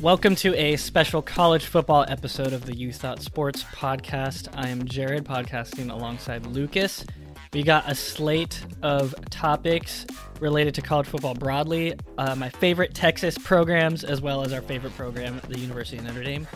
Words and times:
Welcome 0.00 0.34
to 0.36 0.54
a 0.56 0.76
special 0.76 1.20
college 1.20 1.66
football 1.66 2.06
episode 2.08 2.54
of 2.54 2.64
the 2.64 2.74
You 2.74 2.90
Thought 2.90 3.20
Sports 3.20 3.64
podcast. 3.64 4.48
I 4.56 4.68
am 4.68 4.84
Jarod, 4.84 5.24
podcasting 5.24 5.92
alongside 5.92 6.46
Lucas. 6.46 7.04
We 7.52 7.62
got 7.62 7.86
a 7.86 7.94
slate 7.94 8.64
of 8.82 9.14
topics 9.28 10.06
related 10.40 10.74
to 10.76 10.80
college 10.80 11.06
football 11.06 11.34
broadly, 11.34 11.96
uh, 12.16 12.34
my 12.34 12.48
favorite 12.48 12.94
Texas 12.94 13.36
programs, 13.36 14.02
as 14.02 14.22
well 14.22 14.40
as 14.40 14.54
our 14.54 14.62
favorite 14.62 14.96
program, 14.96 15.38
the 15.48 15.58
University 15.58 15.98
of 15.98 16.04
Notre 16.04 16.24
Dame. 16.24 16.48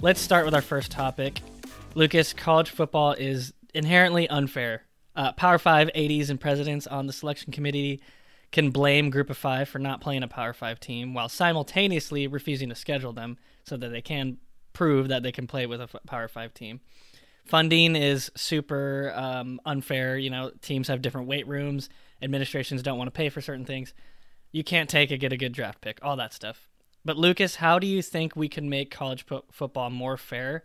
Let's 0.00 0.20
start 0.20 0.44
with 0.44 0.54
our 0.54 0.60
first 0.60 0.90
topic. 0.90 1.40
Lucas, 1.94 2.32
college 2.32 2.70
football 2.70 3.12
is 3.12 3.52
inherently 3.74 4.28
unfair. 4.28 4.82
Uh, 5.14 5.30
Power 5.34 5.58
5 5.58 5.90
ADs 5.94 6.30
and 6.30 6.40
presidents 6.40 6.88
on 6.88 7.06
the 7.06 7.12
selection 7.12 7.52
committee 7.52 8.02
can 8.52 8.70
blame 8.70 9.10
Group 9.10 9.30
of 9.30 9.36
Five 9.36 9.68
for 9.68 9.78
not 9.78 10.00
playing 10.00 10.22
a 10.22 10.28
Power 10.28 10.52
Five 10.52 10.78
team 10.78 11.14
while 11.14 11.28
simultaneously 11.28 12.26
refusing 12.26 12.68
to 12.68 12.74
schedule 12.74 13.12
them 13.12 13.38
so 13.64 13.76
that 13.76 13.88
they 13.88 14.02
can 14.02 14.36
prove 14.72 15.08
that 15.08 15.22
they 15.22 15.32
can 15.32 15.46
play 15.46 15.66
with 15.66 15.80
a 15.80 15.88
Power 16.06 16.28
Five 16.28 16.54
team. 16.54 16.80
Funding 17.44 17.96
is 17.96 18.30
super 18.36 19.12
um, 19.16 19.60
unfair. 19.64 20.16
You 20.16 20.30
know, 20.30 20.52
teams 20.60 20.88
have 20.88 21.02
different 21.02 21.26
weight 21.26 21.48
rooms. 21.48 21.88
Administrations 22.20 22.82
don't 22.82 22.98
want 22.98 23.08
to 23.08 23.12
pay 23.12 23.30
for 23.30 23.40
certain 23.40 23.64
things. 23.64 23.94
You 24.52 24.62
can't 24.62 24.88
take 24.88 25.10
a 25.10 25.16
get 25.16 25.32
a 25.32 25.36
good 25.36 25.52
draft 25.52 25.80
pick, 25.80 25.98
all 26.02 26.16
that 26.16 26.32
stuff. 26.32 26.68
But 27.04 27.16
Lucas, 27.16 27.56
how 27.56 27.78
do 27.78 27.86
you 27.86 28.00
think 28.00 28.36
we 28.36 28.48
can 28.48 28.68
make 28.68 28.90
college 28.90 29.26
po- 29.26 29.44
football 29.50 29.90
more 29.90 30.16
fair? 30.16 30.62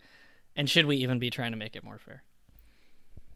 And 0.55 0.69
should 0.69 0.85
we 0.85 0.97
even 0.97 1.19
be 1.19 1.29
trying 1.29 1.51
to 1.51 1.57
make 1.57 1.75
it 1.75 1.83
more 1.83 1.97
fair? 1.97 2.23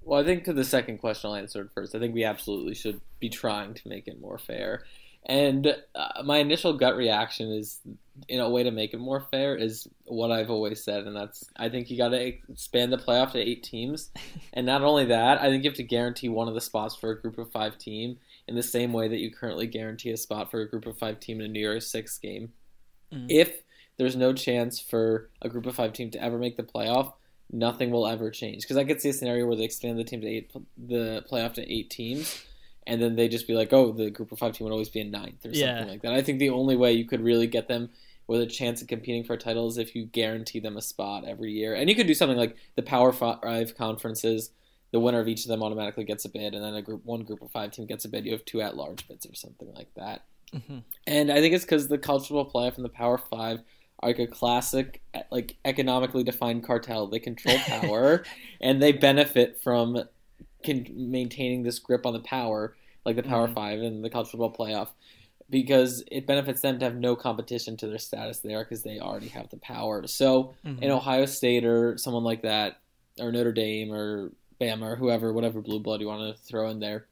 Well, 0.03 0.19
I 0.19 0.23
think 0.23 0.45
to 0.45 0.53
the 0.53 0.63
second 0.63 0.97
question 0.97 1.29
I'll 1.29 1.35
answer 1.35 1.61
it 1.61 1.71
first. 1.73 1.95
I 1.95 1.99
think 1.99 2.13
we 2.13 2.23
absolutely 2.23 2.75
should 2.75 3.01
be 3.19 3.29
trying 3.29 3.73
to 3.75 3.87
make 3.87 4.07
it 4.07 4.19
more 4.19 4.37
fair. 4.37 4.83
And 5.23 5.75
uh, 5.93 6.23
my 6.23 6.37
initial 6.37 6.73
gut 6.73 6.95
reaction 6.95 7.51
is, 7.51 7.79
in 8.27 8.39
a 8.39 8.49
way 8.49 8.63
to 8.63 8.71
make 8.71 8.95
it 8.95 8.99
more 8.99 9.21
fair, 9.29 9.55
is 9.55 9.87
what 10.05 10.31
I've 10.31 10.49
always 10.49 10.83
said, 10.83 11.05
and 11.05 11.15
that's 11.15 11.45
I 11.55 11.69
think 11.69 11.91
you 11.91 11.97
got 11.97 12.09
to 12.09 12.19
expand 12.19 12.91
the 12.91 12.97
playoff 12.97 13.33
to 13.33 13.39
eight 13.39 13.61
teams, 13.61 14.09
and 14.53 14.65
not 14.65 14.81
only 14.81 15.05
that, 15.05 15.39
I 15.39 15.49
think 15.49 15.63
you 15.63 15.69
have 15.69 15.77
to 15.77 15.83
guarantee 15.83 16.29
one 16.29 16.47
of 16.47 16.55
the 16.55 16.61
spots 16.61 16.95
for 16.95 17.11
a 17.11 17.21
group 17.21 17.37
of 17.37 17.51
five 17.51 17.77
team 17.77 18.17
in 18.47 18.55
the 18.55 18.63
same 18.63 18.93
way 18.93 19.07
that 19.07 19.19
you 19.19 19.31
currently 19.31 19.67
guarantee 19.67 20.09
a 20.09 20.17
spot 20.17 20.49
for 20.49 20.61
a 20.61 20.67
group 20.69 20.87
of 20.87 20.97
five 20.97 21.19
team 21.19 21.39
in 21.39 21.45
a 21.45 21.49
New 21.49 21.59
Year's 21.59 21.91
Six 21.91 22.17
game. 22.17 22.53
Mm. 23.13 23.27
If 23.29 23.61
there's 23.97 24.15
no 24.15 24.33
chance 24.33 24.79
for 24.79 25.29
a 25.43 25.49
group 25.49 25.67
of 25.67 25.75
five 25.75 25.93
team 25.93 26.09
to 26.11 26.23
ever 26.23 26.39
make 26.39 26.57
the 26.57 26.63
playoff, 26.63 27.13
nothing 27.51 27.91
will 27.91 28.07
ever 28.07 28.31
change. 28.31 28.63
Because 28.63 28.77
I 28.77 28.83
could 28.83 29.01
see 29.01 29.09
a 29.09 29.13
scenario 29.13 29.45
where 29.45 29.55
they 29.55 29.63
expand 29.63 29.99
the 29.99 30.03
team 30.03 30.21
to 30.21 30.27
eight, 30.27 30.51
the 30.77 31.23
playoff 31.29 31.53
to 31.55 31.71
eight 31.71 31.89
teams, 31.89 32.43
and 32.87 33.01
then 33.01 33.15
they 33.15 33.27
just 33.27 33.47
be 33.47 33.53
like, 33.53 33.73
oh, 33.73 33.91
the 33.91 34.09
group 34.09 34.31
of 34.31 34.39
five 34.39 34.53
team 34.53 34.65
would 34.65 34.73
always 34.73 34.89
be 34.89 35.01
in 35.01 35.11
ninth 35.11 35.45
or 35.45 35.49
yeah. 35.49 35.77
something 35.77 35.89
like 35.89 36.01
that. 36.01 36.13
I 36.13 36.21
think 36.21 36.39
the 36.39 36.49
only 36.49 36.75
way 36.75 36.93
you 36.93 37.05
could 37.05 37.21
really 37.21 37.47
get 37.47 37.67
them 37.67 37.89
with 38.27 38.41
a 38.41 38.47
chance 38.47 38.81
of 38.81 38.87
competing 38.87 39.23
for 39.23 39.33
a 39.33 39.37
title 39.37 39.67
is 39.67 39.77
if 39.77 39.95
you 39.95 40.05
guarantee 40.05 40.59
them 40.59 40.77
a 40.77 40.81
spot 40.81 41.25
every 41.27 41.51
year, 41.51 41.73
and 41.75 41.89
you 41.89 41.95
could 41.95 42.07
do 42.07 42.13
something 42.13 42.37
like 42.37 42.55
the 42.75 42.81
Power 42.81 43.11
Five 43.11 43.75
conferences. 43.77 44.51
The 44.91 44.99
winner 44.99 45.21
of 45.21 45.29
each 45.29 45.45
of 45.45 45.47
them 45.47 45.63
automatically 45.63 46.03
gets 46.03 46.25
a 46.25 46.29
bid, 46.29 46.53
and 46.53 46.61
then 46.61 46.73
a 46.73 46.81
group 46.81 47.05
one 47.05 47.23
group 47.23 47.41
of 47.41 47.49
five 47.51 47.71
team 47.71 47.85
gets 47.85 48.03
a 48.03 48.09
bid. 48.09 48.25
You 48.25 48.33
have 48.33 48.43
two 48.43 48.61
at 48.61 48.75
large 48.75 49.07
bids 49.07 49.25
or 49.25 49.33
something 49.35 49.73
like 49.73 49.87
that. 49.95 50.25
Mm-hmm. 50.53 50.79
And 51.07 51.31
I 51.31 51.39
think 51.39 51.55
it's 51.55 51.63
because 51.63 51.87
the 51.87 51.97
college 51.97 52.27
football 52.27 52.51
playoff 52.51 52.75
and 52.75 52.83
the 52.83 52.89
Power 52.89 53.17
Five 53.17 53.61
like 54.03 54.19
a 54.19 54.27
classic 54.27 55.01
like 55.31 55.57
economically 55.65 56.23
defined 56.23 56.63
cartel. 56.63 57.07
They 57.07 57.19
control 57.19 57.57
power 57.59 58.23
and 58.61 58.81
they 58.81 58.91
benefit 58.91 59.61
from 59.61 60.03
can, 60.63 60.87
maintaining 60.95 61.63
this 61.63 61.79
grip 61.79 62.05
on 62.05 62.13
the 62.13 62.19
power, 62.19 62.75
like 63.05 63.15
the 63.15 63.23
Power 63.23 63.45
mm-hmm. 63.45 63.55
Five 63.55 63.79
and 63.81 64.03
the 64.03 64.09
college 64.09 64.29
football 64.29 64.53
playoff, 64.53 64.89
because 65.49 66.03
it 66.11 66.25
benefits 66.27 66.61
them 66.61 66.79
to 66.79 66.85
have 66.85 66.95
no 66.95 67.15
competition 67.15 67.77
to 67.77 67.87
their 67.87 67.97
status 67.97 68.39
there 68.39 68.63
because 68.63 68.83
they 68.83 68.99
already 68.99 69.27
have 69.29 69.49
the 69.49 69.57
power. 69.57 70.05
So 70.07 70.55
mm-hmm. 70.65 70.83
in 70.83 70.91
Ohio 70.91 71.25
State 71.25 71.65
or 71.65 71.97
someone 71.97 72.23
like 72.23 72.43
that, 72.43 72.79
or 73.19 73.31
Notre 73.31 73.51
Dame 73.51 73.91
or 73.91 74.31
Bama 74.59 74.83
or 74.83 74.95
whoever, 74.95 75.33
whatever 75.33 75.61
blue 75.61 75.79
blood 75.79 76.01
you 76.01 76.07
want 76.07 76.35
to 76.35 76.41
throw 76.43 76.69
in 76.69 76.79
there, 76.79 77.05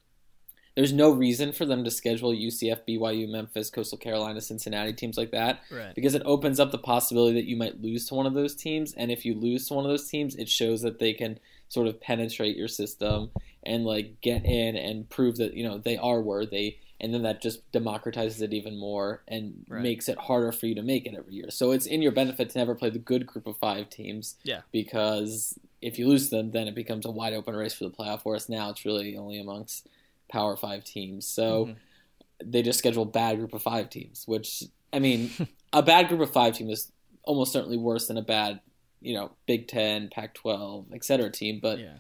there's 0.80 0.94
no 0.94 1.12
reason 1.12 1.52
for 1.52 1.66
them 1.66 1.84
to 1.84 1.92
schedule 1.92 2.32
UCF, 2.32 2.80
BYU, 2.88 3.30
Memphis, 3.30 3.70
Coastal 3.70 3.98
Carolina, 3.98 4.40
Cincinnati 4.40 4.94
teams 4.94 5.18
like 5.18 5.32
that 5.32 5.60
right. 5.70 5.94
because 5.94 6.16
it 6.16 6.22
opens 6.24 6.58
up 6.58 6.72
the 6.72 6.78
possibility 6.78 7.34
that 7.34 7.50
you 7.50 7.58
might 7.58 7.82
lose 7.82 8.08
to 8.08 8.16
one 8.16 8.26
of 8.26 8.34
those 8.34 8.56
teams. 8.56 8.94
And 8.94 9.12
if 9.12 9.26
you 9.26 9.36
lose 9.36 9.68
to 9.68 9.74
one 9.74 9.84
of 9.84 9.92
those 9.92 10.08
teams, 10.08 10.38
it 10.38 10.48
shows 10.48 10.82
that 10.84 11.00
they 11.00 11.12
can 11.12 11.38
sort 11.68 11.88
of 11.88 12.00
penetrate 12.00 12.56
your 12.56 12.70
system 12.70 13.30
and 13.62 13.84
like 13.84 14.22
get 14.22 14.46
in 14.46 14.78
and 14.78 15.10
prove 15.10 15.36
that 15.36 15.54
you 15.54 15.68
know 15.68 15.80
they 15.80 15.98
are 15.98 16.22
worthy. 16.22 16.78
And 17.02 17.14
then 17.14 17.24
that 17.24 17.42
just 17.42 17.70
democratizes 17.74 18.42
it 18.42 18.54
even 18.54 18.80
more 18.80 19.22
and 19.28 19.66
right. 19.68 19.84
makes 19.84 20.08
it 20.08 20.18
harder 20.18 20.54
for 20.54 20.66
you 20.66 20.76
to 20.76 20.82
make 20.82 21.06
it 21.06 21.14
every 21.14 21.34
year. 21.34 21.50
So 21.50 21.72
it's 21.72 21.88
in 21.88 22.02
your 22.02 22.14
benefit 22.14 22.52
to 22.52 22.58
never 22.58 22.74
play 22.74 22.90
the 22.90 23.00
good 23.00 23.26
group 23.26 23.48
of 23.48 23.58
five 23.58 23.90
teams. 23.90 24.36
Yeah. 24.44 24.62
Because 24.72 25.60
if 25.82 26.00
you 26.00 26.08
lose 26.08 26.30
them, 26.30 26.52
then 26.52 26.70
it 26.70 26.76
becomes 26.76 27.06
a 27.06 27.12
wide 27.12 27.34
open 27.34 27.54
race 27.54 27.74
for 27.74 27.84
the 27.84 27.92
playoff. 27.92 28.22
Whereas 28.24 28.48
now 28.48 28.70
it's 28.70 28.86
really 28.86 29.18
only 29.18 29.40
amongst 29.40 29.88
Power 30.30 30.56
Five 30.56 30.84
teams. 30.84 31.28
So 31.28 31.66
mm-hmm. 31.66 32.52
they 32.52 32.62
just 32.62 32.80
schedule 32.80 33.06
bad 33.06 33.38
group 33.38 33.54
of 33.54 33.62
five 33.62 33.90
teams, 33.90 34.24
which 34.26 34.64
I 34.94 35.00
mean, 35.00 35.32
a 35.74 35.84
bad 35.84 36.08
group 36.08 36.22
of 36.22 36.32
five 36.32 36.56
team 36.56 36.70
is 36.70 36.92
almost 37.24 37.54
certainly 37.54 37.78
worse 37.78 38.08
than 38.08 38.18
a 38.18 38.22
bad, 38.22 38.60
you 39.02 39.14
know, 39.14 39.32
Big 39.46 39.68
Ten, 39.68 40.10
Pac-12, 40.10 40.94
etc. 40.94 41.30
team. 41.30 41.60
But 41.62 41.80
yeah. 41.80 41.98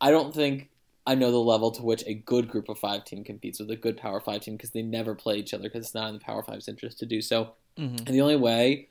I 0.00 0.10
don't 0.10 0.34
think 0.34 0.70
I 1.06 1.14
know 1.14 1.30
the 1.30 1.38
level 1.38 1.70
to 1.72 1.82
which 1.82 2.04
a 2.06 2.14
good 2.14 2.48
group 2.48 2.68
of 2.68 2.78
five 2.78 3.04
team 3.04 3.24
competes 3.24 3.58
with 3.58 3.70
a 3.70 3.76
good 3.76 3.96
Power 3.96 4.20
Five 4.20 4.42
team 4.42 4.56
because 4.56 4.70
they 4.70 4.82
never 4.82 5.14
play 5.14 5.36
each 5.36 5.52
other 5.54 5.64
because 5.64 5.84
it's 5.86 5.94
not 5.94 6.08
in 6.08 6.14
the 6.14 6.20
Power 6.20 6.42
Five's 6.42 6.68
interest 6.68 6.98
to 7.00 7.06
do 7.06 7.20
so. 7.20 7.52
Mm-hmm. 7.78 7.96
And 8.06 8.08
the 8.08 8.20
only 8.20 8.36
way 8.36 8.88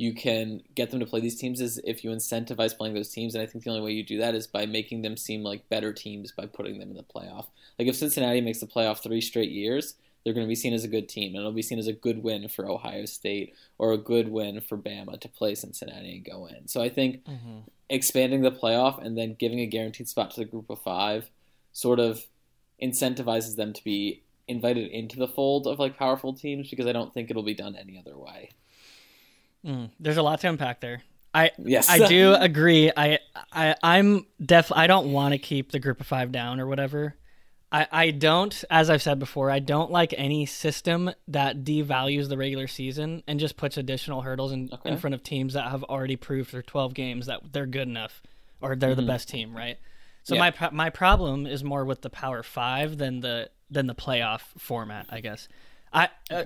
you 0.00 0.14
can 0.14 0.62
get 0.74 0.90
them 0.90 0.98
to 0.98 1.04
play 1.04 1.20
these 1.20 1.36
teams 1.36 1.60
is 1.60 1.78
if 1.84 2.02
you 2.02 2.08
incentivize 2.08 2.74
playing 2.74 2.94
those 2.94 3.10
teams. 3.10 3.34
And 3.34 3.42
I 3.42 3.46
think 3.46 3.64
the 3.64 3.70
only 3.70 3.82
way 3.82 3.92
you 3.92 4.02
do 4.02 4.16
that 4.16 4.34
is 4.34 4.46
by 4.46 4.64
making 4.64 5.02
them 5.02 5.14
seem 5.14 5.42
like 5.42 5.68
better 5.68 5.92
teams 5.92 6.32
by 6.32 6.46
putting 6.46 6.78
them 6.78 6.88
in 6.88 6.96
the 6.96 7.02
playoff. 7.02 7.48
Like 7.78 7.86
if 7.86 7.96
Cincinnati 7.96 8.40
makes 8.40 8.60
the 8.60 8.66
playoff 8.66 9.02
three 9.02 9.20
straight 9.20 9.50
years, 9.50 9.96
they're 10.24 10.32
going 10.32 10.46
to 10.46 10.48
be 10.48 10.54
seen 10.54 10.72
as 10.72 10.84
a 10.84 10.88
good 10.88 11.06
team, 11.06 11.34
and 11.34 11.40
it'll 11.40 11.52
be 11.52 11.60
seen 11.60 11.78
as 11.78 11.86
a 11.86 11.92
good 11.92 12.22
win 12.22 12.48
for 12.48 12.66
Ohio 12.66 13.04
State 13.04 13.54
or 13.76 13.92
a 13.92 13.98
good 13.98 14.28
win 14.28 14.62
for 14.62 14.78
Bama 14.78 15.20
to 15.20 15.28
play 15.28 15.54
Cincinnati 15.54 16.16
and 16.16 16.24
go 16.24 16.46
in. 16.46 16.66
So 16.66 16.80
I 16.80 16.88
think 16.88 17.22
mm-hmm. 17.26 17.58
expanding 17.90 18.40
the 18.40 18.52
playoff 18.52 19.04
and 19.04 19.18
then 19.18 19.36
giving 19.38 19.60
a 19.60 19.66
guaranteed 19.66 20.08
spot 20.08 20.30
to 20.30 20.40
the 20.40 20.46
group 20.46 20.70
of 20.70 20.80
five 20.80 21.28
sort 21.72 22.00
of 22.00 22.24
incentivizes 22.82 23.56
them 23.56 23.74
to 23.74 23.84
be 23.84 24.22
invited 24.48 24.90
into 24.90 25.18
the 25.18 25.28
fold 25.28 25.66
of 25.66 25.78
like 25.78 25.98
powerful 25.98 26.32
teams 26.32 26.70
because 26.70 26.86
I 26.86 26.92
don't 26.92 27.12
think 27.12 27.30
it'll 27.30 27.42
be 27.42 27.54
done 27.54 27.76
any 27.76 27.98
other 27.98 28.16
way. 28.16 28.50
Mm, 29.64 29.90
there's 30.00 30.16
a 30.16 30.22
lot 30.22 30.40
to 30.40 30.48
unpack 30.48 30.80
there. 30.80 31.02
I 31.32 31.50
yes. 31.58 31.88
I 31.88 32.06
do 32.06 32.34
agree. 32.38 32.90
I 32.96 33.18
I 33.52 33.76
I'm 33.82 34.26
def 34.44 34.72
I 34.72 34.86
don't 34.86 35.12
want 35.12 35.32
to 35.32 35.38
keep 35.38 35.70
the 35.70 35.78
group 35.78 36.00
of 36.00 36.06
five 36.06 36.32
down 36.32 36.60
or 36.60 36.66
whatever. 36.66 37.14
I, 37.72 37.86
I 37.92 38.10
don't, 38.10 38.64
as 38.68 38.90
I've 38.90 39.00
said 39.00 39.20
before, 39.20 39.48
I 39.48 39.60
don't 39.60 39.92
like 39.92 40.12
any 40.18 40.44
system 40.44 41.12
that 41.28 41.62
devalues 41.62 42.28
the 42.28 42.36
regular 42.36 42.66
season 42.66 43.22
and 43.28 43.38
just 43.38 43.56
puts 43.56 43.76
additional 43.76 44.22
hurdles 44.22 44.50
in, 44.50 44.70
okay. 44.72 44.90
in 44.90 44.98
front 44.98 45.14
of 45.14 45.22
teams 45.22 45.54
that 45.54 45.70
have 45.70 45.84
already 45.84 46.16
proved 46.16 46.50
through 46.50 46.62
12 46.62 46.94
games 46.94 47.26
that 47.26 47.52
they're 47.52 47.66
good 47.66 47.86
enough 47.86 48.22
or 48.60 48.74
they're 48.74 48.90
mm-hmm. 48.90 49.02
the 49.02 49.06
best 49.06 49.28
team, 49.28 49.56
right? 49.56 49.78
So 50.24 50.34
yeah. 50.34 50.50
my 50.58 50.70
my 50.70 50.90
problem 50.90 51.46
is 51.46 51.64
more 51.64 51.84
with 51.84 52.02
the 52.02 52.10
Power 52.10 52.42
Five 52.42 52.98
than 52.98 53.20
the 53.20 53.50
than 53.70 53.86
the 53.86 53.94
playoff 53.94 54.42
format, 54.58 55.06
I 55.08 55.20
guess. 55.20 55.48
I 55.92 56.08
uh, 56.30 56.44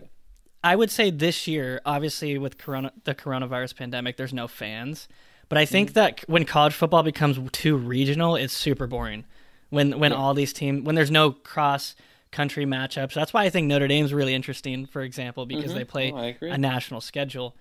I 0.64 0.76
would 0.76 0.90
say 0.90 1.10
this 1.10 1.46
year, 1.46 1.82
obviously 1.84 2.38
with 2.38 2.56
corona, 2.56 2.90
the 3.04 3.14
coronavirus 3.14 3.76
pandemic, 3.76 4.16
there's 4.16 4.32
no 4.32 4.48
fans. 4.48 5.08
But 5.50 5.58
I 5.58 5.66
think 5.66 5.90
mm. 5.90 5.94
that 5.94 6.24
when 6.26 6.46
college 6.46 6.74
football 6.74 7.02
becomes 7.02 7.38
too 7.52 7.76
regional, 7.76 8.34
it's 8.34 8.54
super 8.54 8.86
boring. 8.86 9.26
When 9.68 9.98
when 9.98 10.10
yeah. 10.10 10.16
all 10.16 10.32
these 10.32 10.54
teams, 10.54 10.84
when 10.84 10.94
there's 10.94 11.10
no 11.10 11.32
cross 11.32 11.94
country 12.32 12.64
matchups, 12.64 13.12
that's 13.12 13.34
why 13.34 13.44
I 13.44 13.50
think 13.50 13.66
Notre 13.66 13.86
Dame's 13.86 14.14
really 14.14 14.34
interesting. 14.34 14.86
For 14.86 15.02
example, 15.02 15.44
because 15.44 15.66
mm-hmm. 15.66 15.78
they 15.78 15.84
play 15.84 16.12
oh, 16.12 16.46
a 16.46 16.56
national 16.56 17.02
schedule. 17.02 17.54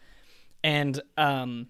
And 0.64 1.02
um, 1.18 1.68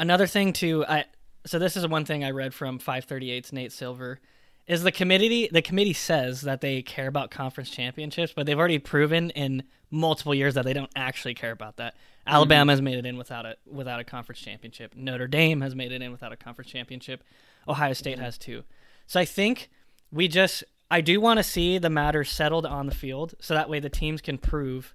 another 0.00 0.26
thing 0.26 0.52
too, 0.52 0.84
I 0.88 1.04
so 1.46 1.60
this 1.60 1.76
is 1.76 1.86
one 1.86 2.04
thing 2.04 2.24
I 2.24 2.30
read 2.30 2.52
from 2.52 2.80
538's 2.80 3.52
Nate 3.52 3.70
Silver 3.70 4.18
is 4.66 4.82
the 4.82 4.92
committee 4.92 5.48
the 5.52 5.62
committee 5.62 5.92
says 5.92 6.42
that 6.42 6.60
they 6.60 6.82
care 6.82 7.08
about 7.08 7.30
conference 7.30 7.70
championships, 7.70 8.32
but 8.34 8.46
they've 8.46 8.58
already 8.58 8.78
proven 8.78 9.30
in 9.30 9.64
multiple 9.90 10.34
years 10.34 10.54
that 10.54 10.64
they 10.64 10.72
don't 10.72 10.90
actually 10.96 11.34
care 11.34 11.50
about 11.50 11.76
that. 11.76 11.94
Alabama 12.26 12.62
mm-hmm. 12.62 12.70
has 12.70 12.82
made 12.82 12.98
it 12.98 13.06
in 13.06 13.16
without 13.16 13.44
a 13.44 13.56
without 13.66 14.00
a 14.00 14.04
conference 14.04 14.40
championship. 14.40 14.94
Notre 14.96 15.26
Dame 15.26 15.60
has 15.60 15.74
made 15.74 15.92
it 15.92 16.02
in 16.02 16.12
without 16.12 16.32
a 16.32 16.36
conference 16.36 16.70
championship. 16.70 17.24
Ohio 17.68 17.92
State 17.92 18.16
mm-hmm. 18.16 18.24
has 18.24 18.38
too. 18.38 18.62
So 19.06 19.20
I 19.20 19.24
think 19.24 19.70
we 20.10 20.28
just 20.28 20.64
I 20.90 21.00
do 21.00 21.20
want 21.20 21.38
to 21.38 21.42
see 21.42 21.78
the 21.78 21.90
matter 21.90 22.22
settled 22.22 22.66
on 22.66 22.86
the 22.86 22.94
field 22.94 23.34
so 23.40 23.54
that 23.54 23.68
way 23.68 23.80
the 23.80 23.90
teams 23.90 24.20
can 24.20 24.38
prove 24.38 24.94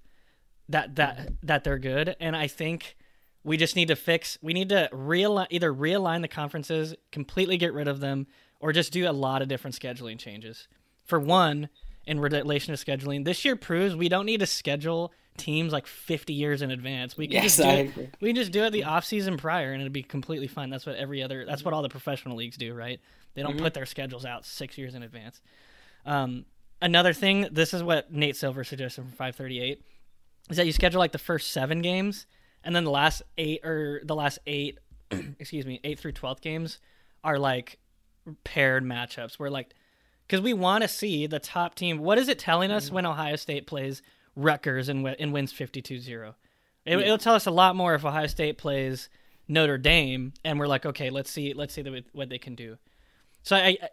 that 0.68 0.96
that 0.96 1.32
that 1.42 1.64
they're 1.64 1.78
good. 1.78 2.16
And 2.18 2.34
I 2.34 2.46
think 2.46 2.96
we 3.44 3.56
just 3.56 3.76
need 3.76 3.88
to 3.88 3.96
fix 3.96 4.38
we 4.40 4.52
need 4.52 4.70
to 4.70 4.88
realign 4.92 5.46
either 5.50 5.72
realign 5.72 6.22
the 6.22 6.28
conferences, 6.28 6.94
completely 7.12 7.58
get 7.58 7.74
rid 7.74 7.88
of 7.88 8.00
them, 8.00 8.26
or 8.60 8.72
just 8.72 8.92
do 8.92 9.08
a 9.08 9.12
lot 9.12 9.42
of 9.42 9.48
different 9.48 9.78
scheduling 9.78 10.18
changes. 10.18 10.68
For 11.04 11.18
one, 11.18 11.68
in 12.08 12.18
relation 12.18 12.74
to 12.74 12.82
scheduling. 12.84 13.24
This 13.24 13.44
year 13.44 13.54
proves 13.54 13.94
we 13.94 14.08
don't 14.08 14.24
need 14.24 14.40
to 14.40 14.46
schedule 14.46 15.12
teams 15.36 15.72
like 15.72 15.86
50 15.86 16.32
years 16.32 16.62
in 16.62 16.70
advance. 16.70 17.16
We 17.16 17.26
can 17.26 17.34
Yes, 17.34 17.44
just 17.44 17.56
do 17.58 17.62
I 17.64 17.72
it, 17.74 17.88
agree. 17.90 18.08
we 18.20 18.28
can 18.30 18.36
just 18.36 18.50
do 18.50 18.64
it 18.64 18.70
the 18.70 18.84
off 18.84 19.04
season 19.04 19.36
prior 19.36 19.72
and 19.72 19.80
it'd 19.82 19.92
be 19.92 20.02
completely 20.02 20.48
fine. 20.48 20.70
That's 20.70 20.86
what 20.86 20.96
every 20.96 21.22
other 21.22 21.44
that's 21.44 21.64
what 21.64 21.74
all 21.74 21.82
the 21.82 21.88
professional 21.90 22.34
leagues 22.36 22.56
do, 22.56 22.74
right? 22.74 22.98
They 23.34 23.42
don't 23.42 23.58
put 23.58 23.74
their 23.74 23.86
schedules 23.86 24.24
out 24.24 24.44
6 24.46 24.78
years 24.78 24.94
in 24.94 25.02
advance. 25.02 25.40
Um, 26.06 26.46
another 26.80 27.12
thing, 27.12 27.46
this 27.52 27.72
is 27.74 27.82
what 27.82 28.10
Nate 28.10 28.36
Silver 28.36 28.64
suggested 28.64 29.02
from 29.02 29.10
538 29.12 29.82
is 30.50 30.56
that 30.56 30.64
you 30.66 30.72
schedule 30.72 30.98
like 30.98 31.12
the 31.12 31.18
first 31.18 31.52
7 31.52 31.82
games 31.82 32.26
and 32.64 32.74
then 32.74 32.84
the 32.84 32.90
last 32.90 33.22
8 33.36 33.64
or 33.64 34.00
the 34.02 34.16
last 34.16 34.38
8 34.46 34.78
excuse 35.38 35.66
me, 35.66 35.78
8 35.84 35.98
through 36.00 36.12
12th 36.12 36.40
games 36.40 36.80
are 37.22 37.38
like 37.38 37.78
paired 38.44 38.84
matchups 38.84 39.34
where 39.34 39.50
like 39.50 39.74
because 40.28 40.42
we 40.42 40.52
want 40.52 40.82
to 40.82 40.88
see 40.88 41.26
the 41.26 41.38
top 41.38 41.74
team. 41.74 41.98
What 41.98 42.18
is 42.18 42.28
it 42.28 42.38
telling 42.38 42.70
us 42.70 42.86
mm-hmm. 42.86 42.96
when 42.96 43.06
Ohio 43.06 43.36
State 43.36 43.66
plays 43.66 44.02
Rutgers 44.36 44.88
and, 44.88 45.06
and 45.18 45.32
wins 45.32 45.52
52-0? 45.52 46.34
It, 46.84 46.98
Yeah. 46.98 46.98
It'll 46.98 47.18
tell 47.18 47.34
us 47.34 47.46
a 47.46 47.50
lot 47.50 47.74
more 47.74 47.94
if 47.94 48.04
Ohio 48.04 48.26
State 48.26 48.58
plays 48.58 49.08
Notre 49.48 49.78
Dame 49.78 50.34
and 50.44 50.58
we're 50.58 50.66
like, 50.66 50.84
okay, 50.84 51.08
let's 51.10 51.30
see, 51.30 51.54
let's 51.54 51.72
see 51.72 51.82
the, 51.82 52.04
what 52.12 52.28
they 52.28 52.38
can 52.38 52.54
do. 52.54 52.76
So 53.42 53.56
I, 53.56 53.78
I, 53.82 53.88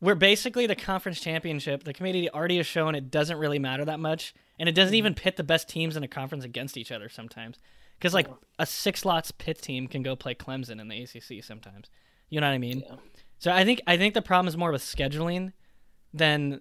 we're 0.00 0.14
basically 0.14 0.66
the 0.66 0.74
conference 0.74 1.20
championship. 1.20 1.84
The 1.84 1.92
committee 1.92 2.30
already 2.30 2.56
has 2.56 2.66
shown 2.66 2.94
it 2.94 3.10
doesn't 3.10 3.36
really 3.36 3.58
matter 3.58 3.84
that 3.84 4.00
much, 4.00 4.34
and 4.58 4.68
it 4.68 4.72
doesn't 4.72 4.88
mm-hmm. 4.88 4.96
even 4.96 5.14
pit 5.14 5.36
the 5.36 5.44
best 5.44 5.68
teams 5.68 5.96
in 5.96 6.02
a 6.02 6.08
conference 6.08 6.44
against 6.44 6.78
each 6.78 6.90
other 6.90 7.10
sometimes. 7.10 7.58
Because 7.98 8.14
like 8.14 8.28
a 8.58 8.64
six 8.64 9.04
lots 9.04 9.30
pit 9.30 9.60
team 9.60 9.86
can 9.86 10.02
go 10.02 10.16
play 10.16 10.34
Clemson 10.34 10.80
in 10.80 10.88
the 10.88 11.02
ACC 11.02 11.44
sometimes. 11.44 11.90
You 12.30 12.40
know 12.40 12.46
what 12.46 12.54
I 12.54 12.58
mean? 12.58 12.82
Yeah. 12.86 12.96
So 13.40 13.50
I 13.50 13.64
think 13.64 13.80
I 13.88 13.96
think 13.96 14.14
the 14.14 14.22
problem 14.22 14.46
is 14.46 14.56
more 14.56 14.70
with 14.70 14.82
scheduling 14.82 15.52
than 16.14 16.60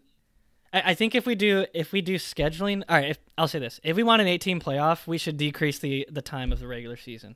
I, 0.73 0.81
I 0.87 0.93
think 0.95 1.13
if 1.13 1.25
we 1.27 1.35
do 1.35 1.65
if 1.73 1.91
we 1.91 2.01
do 2.01 2.15
scheduling. 2.15 2.83
All 2.89 2.95
right, 2.97 3.09
if, 3.11 3.19
I'll 3.37 3.47
say 3.47 3.59
this: 3.59 3.79
if 3.83 3.95
we 3.95 4.01
want 4.03 4.21
an 4.21 4.27
18 4.27 4.59
playoff, 4.59 5.05
we 5.05 5.17
should 5.17 5.37
decrease 5.37 5.77
the 5.79 6.07
the 6.09 6.21
time 6.23 6.51
of 6.51 6.59
the 6.59 6.67
regular 6.67 6.97
season. 6.97 7.35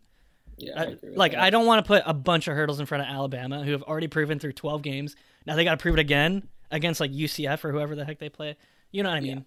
Yeah, 0.58 0.74
I 0.76 0.82
I- 0.82 0.84
agree 0.86 1.10
with 1.10 1.18
like 1.18 1.32
that. 1.34 1.42
I 1.42 1.50
don't 1.50 1.66
want 1.66 1.84
to 1.84 1.88
put 1.88 2.04
a 2.06 2.14
bunch 2.14 2.48
of 2.48 2.56
hurdles 2.56 2.80
in 2.80 2.86
front 2.86 3.04
of 3.04 3.10
Alabama, 3.14 3.64
who 3.64 3.72
have 3.74 3.84
already 3.84 4.08
proven 4.08 4.40
through 4.40 4.54
12 4.54 4.82
games. 4.82 5.16
Now 5.46 5.56
they 5.56 5.64
got 5.64 5.72
to 5.78 5.82
prove 5.82 5.96
it 5.96 6.00
again 6.00 6.48
against 6.72 7.00
like 7.00 7.12
UCF 7.12 7.64
or 7.66 7.72
whoever 7.72 7.96
the 7.96 8.06
heck 8.06 8.20
they 8.20 8.30
play. 8.30 8.56
You 8.92 9.04
know 9.04 9.10
what 9.10 9.18
I 9.18 9.22
mean? 9.22 9.38
Yeah. 9.38 9.44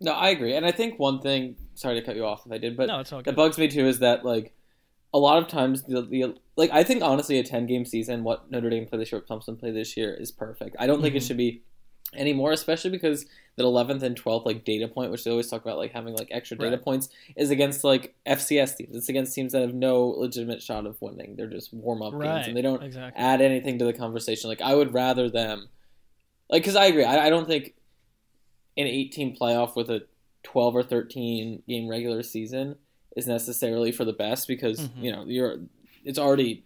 No, 0.00 0.12
I 0.12 0.28
agree, 0.30 0.54
and 0.54 0.64
I 0.66 0.70
think 0.70 0.98
one 0.98 1.20
thing. 1.20 1.56
Sorry 1.74 1.98
to 1.98 2.04
cut 2.06 2.14
you 2.14 2.24
off 2.24 2.46
if 2.46 2.52
I 2.52 2.58
did, 2.58 2.76
but 2.76 2.86
No, 2.86 3.00
it's 3.00 3.12
all 3.12 3.18
that 3.20 3.24
good. 3.24 3.36
bugs 3.36 3.58
me 3.58 3.66
too 3.68 3.86
is 3.86 3.98
that 4.00 4.24
like 4.24 4.52
a 5.12 5.18
lot 5.18 5.38
of 5.42 5.48
times 5.48 5.82
the, 5.82 6.02
the 6.02 6.34
like 6.56 6.70
I 6.72 6.84
think 6.84 7.02
honestly 7.02 7.38
a 7.38 7.42
ten 7.44 7.66
game 7.66 7.84
season, 7.84 8.24
what 8.24 8.50
Notre 8.50 8.70
Dame 8.70 8.86
played 8.86 9.00
this 9.00 9.10
year, 9.12 9.20
what 9.20 9.28
Clemson 9.40 9.58
played 9.58 9.74
this 9.74 9.96
year 9.96 10.14
is 10.14 10.30
perfect. 10.30 10.76
I 10.78 10.86
don't 10.86 11.02
think 11.02 11.14
it 11.14 11.22
Mhm. 11.22 11.26
should 11.26 11.36
be 11.36 11.62
anymore, 12.14 12.52
especially 12.52 12.90
because 12.90 13.26
that 13.56 13.64
eleventh 13.64 14.02
and 14.02 14.16
twelfth 14.16 14.46
like 14.46 14.64
data 14.64 14.86
point, 14.86 15.10
which 15.10 15.24
they 15.24 15.30
always 15.30 15.48
talk 15.50 15.62
about 15.62 15.78
like 15.78 15.92
having 15.92 16.14
like 16.14 16.28
extra 16.30 16.56
data 16.56 16.76
Right. 16.76 16.82
points, 16.84 17.08
is 17.36 17.50
against 17.50 17.82
like 17.82 18.14
FCS 18.26 18.76
teams. 18.76 18.94
It's 18.94 19.08
against 19.08 19.34
teams 19.34 19.52
that 19.52 19.62
have 19.62 19.74
no 19.74 20.06
legitimate 20.06 20.62
shot 20.62 20.86
of 20.86 21.00
winning. 21.02 21.34
They're 21.36 21.48
just 21.48 21.72
warm 21.74 22.02
up 22.02 22.12
games, 22.12 22.46
and 22.46 22.56
they 22.56 22.62
don't 22.62 22.82
exactly. 22.82 23.20
add 23.20 23.40
anything 23.40 23.78
to 23.80 23.84
the 23.84 23.92
conversation. 23.92 24.48
Like 24.48 24.60
I 24.62 24.74
would 24.74 24.92
rather 24.94 25.28
them, 25.28 25.68
like, 26.50 26.62
because 26.62 26.76
I 26.76 26.86
agree. 26.86 27.04
I, 27.04 27.26
I 27.26 27.30
don't 27.30 27.46
think 27.48 27.74
an 28.76 28.86
18 28.86 29.36
playoff 29.36 29.74
with 29.76 29.88
a 29.90 30.04
12 30.44 30.76
or 30.76 30.82
13 30.82 31.62
game 31.68 31.88
regular 31.88 32.22
season 32.22 32.76
is 33.16 33.26
necessarily 33.26 33.90
for 33.92 34.04
the 34.04 34.12
best 34.12 34.46
because 34.48 34.80
Mhm. 34.88 35.02
you 35.02 35.12
know 35.12 35.24
you're 35.26 35.58
it's 36.04 36.18
already 36.18 36.64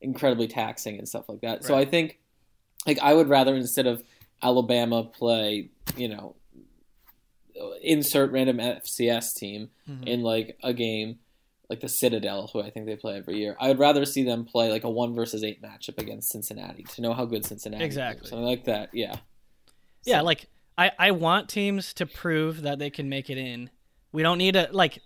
incredibly 0.00 0.48
taxing 0.48 0.98
and 0.98 1.08
stuff 1.08 1.28
like 1.28 1.40
that. 1.42 1.64
So 1.64 1.76
I 1.76 1.84
think 1.84 2.18
like 2.86 2.98
I 3.00 3.12
would 3.14 3.28
rather 3.28 3.54
instead 3.54 3.86
of 3.86 4.02
Alabama 4.42 5.04
play, 5.04 5.70
you 5.96 6.08
know, 6.08 6.36
insert 7.82 8.30
random 8.30 8.58
FCS 8.60 9.34
team 9.34 9.70
Mhm. 9.88 10.06
in 10.06 10.22
like 10.22 10.56
a 10.62 10.72
game 10.72 11.18
like 11.68 11.80
the 11.80 11.88
Citadel, 11.88 12.48
who 12.50 12.62
I 12.62 12.70
think 12.70 12.86
they 12.86 12.96
play 12.96 13.18
every 13.18 13.36
year. 13.38 13.54
I 13.60 13.68
would 13.68 13.78
rather 13.78 14.06
see 14.06 14.22
them 14.22 14.46
play 14.46 14.70
like 14.70 14.84
a 14.84 14.90
one 14.90 15.14
versus 15.14 15.44
eight 15.44 15.60
matchup 15.60 15.98
against 15.98 16.30
Cincinnati 16.30 16.84
to 16.94 17.02
know 17.02 17.12
how 17.12 17.26
good 17.26 17.44
Cincinnati 17.44 17.84
is. 17.84 17.86
Exactly. 17.88 18.24
is. 18.24 18.30
Something 18.30 18.46
like 18.46 18.64
that. 18.64 18.88
Yeah. 18.94 19.16
Yeah, 20.04 20.20
So- 20.20 20.24
like 20.24 20.46
I, 20.78 20.92
I 20.98 21.10
want 21.10 21.48
teams 21.50 21.92
to 21.94 22.06
prove 22.06 22.62
that 22.62 22.78
they 22.78 22.88
can 22.88 23.08
make 23.10 23.28
it 23.28 23.36
in. 23.36 23.68
We 24.12 24.22
don't 24.22 24.38
need 24.38 24.54
to 24.54 24.68
like 24.72 25.00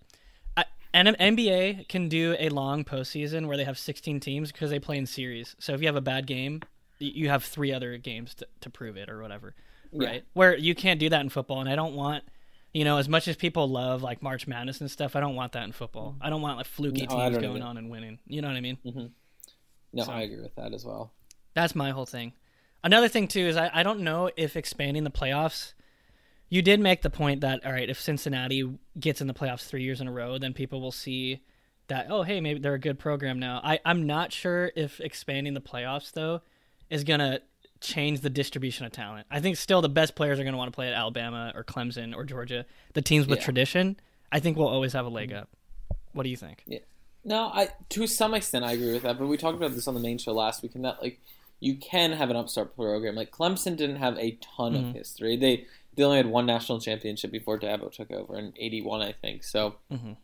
and 0.95 1.09
NBA 1.09 1.89
can 1.89 2.09
do 2.09 2.37
a 2.39 2.49
long 2.49 2.85
postseason 2.85 3.47
where 3.47 3.57
they 3.57 3.65
have 3.65 3.79
16 3.79 4.21
teams 4.21 4.53
because 4.53 4.71
they 4.71 4.79
play 4.79 4.99
in 4.99 5.07
series. 5.07 5.57
So 5.59 5.73
if 5.75 5.81
you 5.81 5.87
have 5.89 5.97
a 5.97 6.01
bad 6.01 6.27
game, 6.27 6.61
you 6.99 7.29
have 7.29 7.45
three 7.45 7.73
other 7.73 7.97
games 7.99 8.35
to, 8.37 8.47
to 8.61 8.71
prove 8.71 8.97
it 8.97 9.09
or 9.09 9.21
whatever, 9.23 9.55
Yeah. 9.93 10.09
right? 10.09 10.25
Where 10.35 10.57
you 10.57 10.75
can't 10.75 11.01
do 11.01 11.09
that 11.09 11.21
in 11.21 11.29
football, 11.29 11.61
and 11.61 11.69
I 11.69 11.77
don't 11.77 11.95
want. 11.95 12.25
You 12.75 12.85
know, 12.85 12.97
as 12.97 13.07
much 13.07 13.29
as 13.29 13.37
people 13.37 13.69
love 13.69 14.03
like 14.03 14.23
March 14.23 14.47
Madness 14.47 14.81
and 14.81 14.91
stuff, 14.91 15.15
I 15.15 15.21
don't 15.21 15.35
want 15.35 15.53
that 15.53 15.65
in 15.65 15.73
football. 15.73 16.17
I 16.23 16.31
don't 16.31 16.41
want 16.41 16.57
like 16.57 16.65
fluky 16.67 17.07
No, 17.07 17.17
teams 17.31 17.37
going 17.37 17.61
on 17.63 17.77
and 17.77 17.91
winning. 17.91 18.19
You 18.27 18.41
know 18.41 18.49
what 18.49 18.57
I 18.57 18.61
mean? 18.63 18.79
Mm-hmm. 18.83 19.07
No, 19.93 20.05
So- 20.05 20.13
I 20.13 20.23
agree 20.23 20.41
with 20.41 20.55
that 20.55 20.73
as 20.73 20.83
well. 20.85 21.13
That's 21.53 21.75
my 21.75 21.91
whole 21.91 22.07
thing. 22.07 22.33
Another 22.83 23.09
thing 23.09 23.29
too 23.29 23.41
is 23.47 23.59
I, 23.59 23.71
I 23.75 23.83
don't 23.83 24.01
know 24.01 24.31
if 24.39 24.57
expanding 24.57 25.05
the 25.05 25.11
playoffs. 25.11 25.75
You 26.53 26.61
did 26.61 26.81
make 26.81 27.01
the 27.01 27.09
point 27.09 27.41
that 27.41 27.65
all 27.65 27.73
right, 27.73 27.89
if 27.89 27.99
Cincinnati 27.99 28.71
gets 29.01 29.23
in 29.23 29.27
the 29.27 29.33
playoffs 29.33 29.67
three 29.67 29.85
years 29.85 30.03
in 30.03 30.07
a 30.07 30.13
row, 30.13 30.37
then 30.37 30.53
people 30.53 30.83
will 30.83 30.93
see 30.93 31.41
that 31.89 32.09
oh 32.11 32.25
hey 32.25 32.43
maybe 32.43 32.61
they're 32.61 32.75
a 32.75 32.79
good 32.79 32.99
program 32.99 33.39
now. 33.39 33.59
I 33.65 33.81
I'm 33.87 34.07
not 34.07 34.35
sure 34.35 34.71
if 34.77 35.01
expanding 35.01 35.55
the 35.55 35.63
playoffs 35.63 36.13
though 36.13 36.43
is 36.91 37.05
gonna 37.05 37.41
change 37.81 38.21
the 38.21 38.29
distribution 38.29 38.85
of 38.85 38.93
talent. 38.93 39.27
I 39.31 39.41
think 39.41 39.57
still 39.57 39.81
the 39.81 39.89
best 39.89 40.15
players 40.15 40.39
are 40.39 40.45
gonna 40.45 40.59
want 40.59 40.71
to 40.71 40.75
play 40.75 40.89
at 40.89 40.93
Alabama 40.93 41.53
or 41.55 41.65
Clemson 41.65 42.15
or 42.15 42.23
Georgia. 42.25 42.67
The 42.93 43.01
teams 43.01 43.27
with 43.27 43.39
Yeah. 43.39 43.45
tradition, 43.47 43.97
I 44.31 44.39
think 44.41 44.59
will 44.59 44.69
always 44.69 44.93
have 44.93 45.07
a 45.07 45.09
leg 45.09 45.33
up. 45.33 45.49
What 46.13 46.25
do 46.25 46.29
you 46.29 46.37
think? 46.37 46.65
Yeah. 46.67 46.81
No, 47.25 47.47
I 47.47 47.71
to 47.89 48.07
some 48.07 48.35
extent 48.35 48.63
I 48.67 48.73
agree 48.73 48.93
with 48.93 49.05
that, 49.05 49.19
but 49.19 49.27
we 49.27 49.39
talked 49.39 49.57
about 49.57 49.75
this 49.75 49.89
on 49.89 49.95
the 49.95 50.01
main 50.01 50.19
show 50.19 50.35
last 50.35 50.63
week, 50.63 50.75
and 50.75 50.85
that 50.85 51.01
like 51.01 51.19
you 51.61 51.77
can 51.77 52.13
have 52.13 52.29
an 52.29 52.37
upstart 52.37 52.77
program. 52.77 53.15
Like 53.15 53.31
Clemson 53.31 53.75
didn't 53.75 53.97
have 53.97 54.19
a 54.19 54.33
ton 54.57 54.75
Mhm. 54.75 54.89
of 54.91 54.95
history. 54.97 55.37
They 55.39 55.65
they 55.95 56.03
only 56.05 56.17
had 56.17 56.27
one 56.27 56.47
national 56.47 56.81
championship 56.81 57.31
before 57.31 57.59
Dabo 57.59 57.91
took 57.93 58.11
over 58.11 58.39
in 58.39 58.53
'81, 58.57 59.03
I 59.03 59.13
think. 59.13 59.45
So 59.45 59.77
Mhm. 59.91 60.17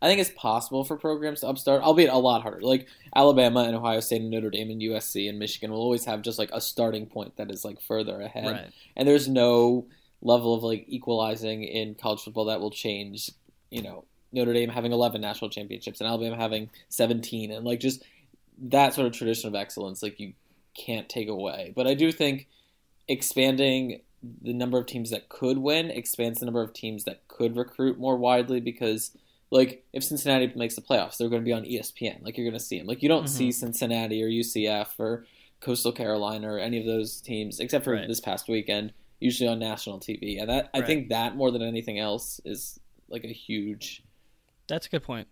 I 0.00 0.06
think 0.06 0.20
it's 0.20 0.30
possible 0.36 0.84
for 0.84 0.96
programs 0.96 1.40
to 1.40 1.48
upstart, 1.48 1.82
albeit 1.82 2.10
a 2.10 2.16
lot 2.18 2.42
harder. 2.42 2.60
Like 2.60 2.86
Alabama 3.16 3.64
and 3.64 3.74
Ohio 3.74 3.98
State 4.00 4.20
and 4.20 4.30
Notre 4.30 4.50
Dame 4.50 4.70
and 4.70 4.80
USC 4.80 5.28
and 5.28 5.38
Michigan 5.40 5.72
will 5.72 5.80
always 5.80 6.04
have 6.04 6.22
just 6.22 6.38
like 6.38 6.50
a 6.52 6.60
starting 6.60 7.06
point 7.06 7.36
that 7.36 7.50
is 7.50 7.64
like 7.64 7.80
further 7.80 8.20
ahead 8.20 8.46
Right. 8.46 8.70
and 8.96 9.08
there's 9.08 9.26
no 9.28 9.86
level 10.22 10.54
of 10.54 10.62
like 10.62 10.84
equalizing 10.88 11.64
in 11.64 11.94
college 11.96 12.20
football 12.20 12.44
that 12.46 12.60
will 12.60 12.70
change 12.70 13.30
you 13.70 13.80
know 13.82 14.04
notre 14.32 14.52
dame 14.52 14.68
having 14.68 14.90
11 14.92 15.20
national 15.20 15.48
championships 15.48 16.00
and 16.00 16.08
alabama 16.08 16.34
having 16.36 16.68
17 16.88 17.52
and 17.52 17.64
like 17.64 17.78
just 17.80 18.02
that 18.58 18.94
sort 18.94 19.06
of 19.06 19.12
tradition 19.12 19.46
of 19.48 19.54
excellence 19.54 20.02
like 20.02 20.18
you 20.18 20.32
can't 20.76 21.08
take 21.08 21.28
away 21.28 21.72
but 21.76 21.86
i 21.86 21.94
do 21.94 22.10
think 22.10 22.48
expanding 23.06 24.00
the 24.42 24.52
number 24.52 24.78
of 24.78 24.86
teams 24.86 25.10
that 25.10 25.28
could 25.28 25.58
win 25.58 25.90
expands 25.90 26.40
the 26.40 26.46
number 26.46 26.62
of 26.62 26.72
teams 26.72 27.04
that 27.04 27.26
could 27.28 27.56
recruit 27.56 27.98
more 27.98 28.16
widely 28.16 28.60
because 28.60 29.16
like 29.50 29.84
if 29.92 30.02
cincinnati 30.02 30.52
makes 30.56 30.74
the 30.74 30.80
playoffs 30.82 31.16
they're 31.16 31.28
going 31.28 31.40
to 31.42 31.44
be 31.46 31.52
on 31.52 31.62
espn 31.64 32.22
like 32.22 32.36
you're 32.36 32.44
going 32.48 32.58
to 32.58 32.64
see 32.64 32.78
them 32.78 32.86
like 32.86 33.02
you 33.02 33.08
don't 33.08 33.24
Mhm. 33.24 33.28
see 33.28 33.52
cincinnati 33.52 34.22
or 34.22 34.28
ucf 34.28 34.88
or 34.98 35.24
coastal 35.60 35.92
carolina 35.92 36.52
or 36.52 36.58
any 36.58 36.78
of 36.80 36.84
those 36.86 37.20
teams 37.20 37.60
except 37.60 37.84
for 37.84 37.92
Right. 37.94 38.08
this 38.08 38.20
past 38.20 38.48
weekend 38.48 38.92
usually 39.20 39.48
on 39.48 39.58
national 39.58 39.98
TV. 39.98 40.38
And 40.40 40.48
that 40.48 40.70
I 40.72 40.80
think 40.82 41.08
that 41.08 41.34
more 41.34 41.50
than 41.50 41.60
anything 41.62 41.98
else 41.98 42.40
is 42.44 42.78
like 43.08 43.24
a 43.24 43.28
huge 43.32 44.02
That's 44.68 44.86
a 44.86 44.90
good 44.90 45.02
point. 45.02 45.26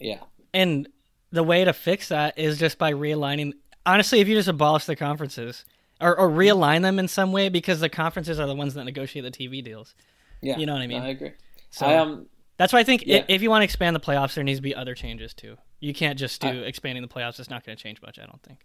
yeah. 0.00 0.20
And 0.54 0.88
the 1.30 1.42
way 1.44 1.64
to 1.64 1.72
fix 1.72 2.08
that 2.08 2.36
is 2.38 2.58
just 2.58 2.78
by 2.78 2.92
realigning. 2.92 3.52
Honestly, 3.86 4.20
if 4.20 4.26
you 4.28 4.34
just 4.34 4.48
abolish 4.48 4.86
the 4.86 4.96
conferences 4.96 5.64
or, 6.02 6.18
or 6.18 6.28
realign 6.28 6.82
them 6.82 6.98
in 6.98 7.08
some 7.08 7.32
way, 7.32 7.48
because 7.48 7.80
the 7.80 7.88
conferences 7.88 8.38
are 8.40 8.46
the 8.46 8.54
ones 8.54 8.74
that 8.74 8.84
negotiate 8.84 9.24
the 9.24 9.30
TV 9.30 9.62
deals. 9.64 9.94
Yeah. 10.40 10.58
You 10.58 10.66
know 10.66 10.72
what 10.74 10.82
I 10.82 10.86
mean? 10.86 11.02
I 11.02 11.08
agree. 11.08 11.32
So 11.70 11.86
I 11.86 11.96
um 11.96 12.26
that's 12.58 12.72
why 12.72 12.80
I 12.80 12.84
think 12.84 13.04
yeah. 13.06 13.24
if 13.28 13.40
you 13.42 13.48
want 13.50 13.62
to 13.62 13.64
expand 13.64 13.96
the 13.96 14.00
playoffs, 14.00 14.34
there 14.34 14.44
needs 14.44 14.58
to 14.58 14.62
be 14.62 14.74
other 14.74 14.94
changes 14.94 15.32
too. 15.34 15.56
You 15.80 15.94
can't 15.94 16.18
just 16.18 16.40
do 16.40 16.48
I- 16.48 16.66
expanding 16.66 17.02
the 17.02 17.08
playoffs. 17.08 17.40
It's 17.40 17.48
not 17.50 17.64
going 17.64 17.76
to 17.76 17.82
change 17.82 18.02
much. 18.02 18.18
I 18.18 18.26
don't 18.26 18.42
think. 18.42 18.58